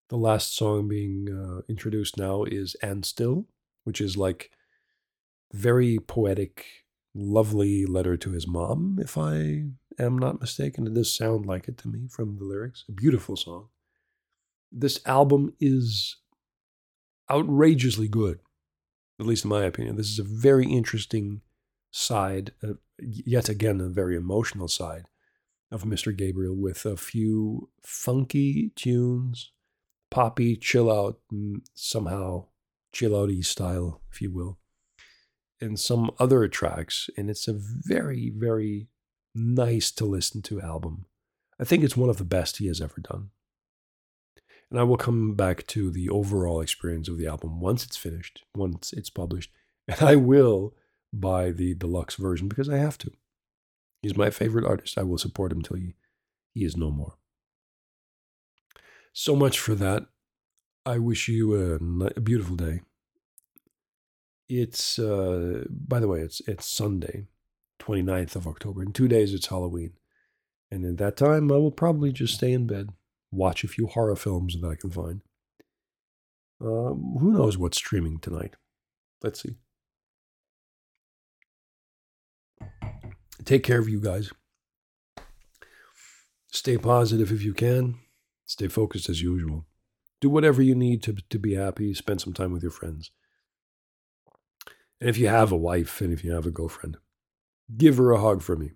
[0.10, 3.48] The last song being uh, introduced now is And Still,
[3.84, 4.52] which is like
[5.54, 6.66] very poetic,
[7.14, 9.66] lovely letter to his mom, if I
[10.04, 10.88] am not mistaken.
[10.88, 12.84] It does sound like it to me from the lyrics.
[12.90, 13.68] A beautiful song.
[14.72, 16.18] This album is
[17.30, 18.40] outrageously good,
[19.20, 19.96] at least in my opinion.
[19.96, 21.42] This is a very interesting
[21.92, 25.06] side, uh, yet again, a very emotional side
[25.72, 26.16] of Mr.
[26.16, 29.52] Gabriel with a few funky tunes,
[30.10, 31.20] poppy, chill out,
[31.74, 32.46] somehow
[32.92, 34.58] chill outy style, if you will,
[35.60, 37.10] and some other tracks.
[37.18, 38.88] And it's a very, very
[39.34, 41.06] nice to listen to album.
[41.60, 43.30] I think it's one of the best he has ever done.
[44.70, 48.44] And I will come back to the overall experience of the album once it's finished,
[48.56, 49.52] once it's published.
[49.88, 50.76] And I will
[51.12, 53.12] buy the deluxe version because I have to.
[54.02, 54.98] He's my favorite artist.
[54.98, 55.96] I will support him till he,
[56.54, 57.16] he is no more.
[59.12, 60.06] So much for that.
[60.86, 62.82] I wish you a, a beautiful day.
[64.48, 67.28] It's, uh, by the way, it's, it's Sunday,
[67.82, 68.84] 29th of October.
[68.84, 69.94] In two days, it's Halloween.
[70.70, 72.90] And at that time, I will probably just stay in bed
[73.32, 75.22] watch a few horror films that I can find.
[76.60, 78.56] Um, who knows what's streaming tonight?
[79.24, 79.56] Let's see.
[83.44, 84.32] Take care of you guys.
[86.52, 88.00] Stay positive if you can.
[88.46, 89.66] Stay focused as usual.
[90.20, 91.94] Do whatever you need to, to be happy.
[91.94, 93.12] Spend some time with your friends.
[95.00, 96.98] And if you have a wife and if you have a girlfriend,
[97.78, 98.72] give her a hug for me.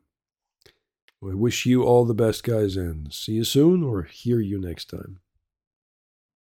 [1.23, 4.89] I wish you all the best, guys, and see you soon or hear you next
[4.89, 5.19] time.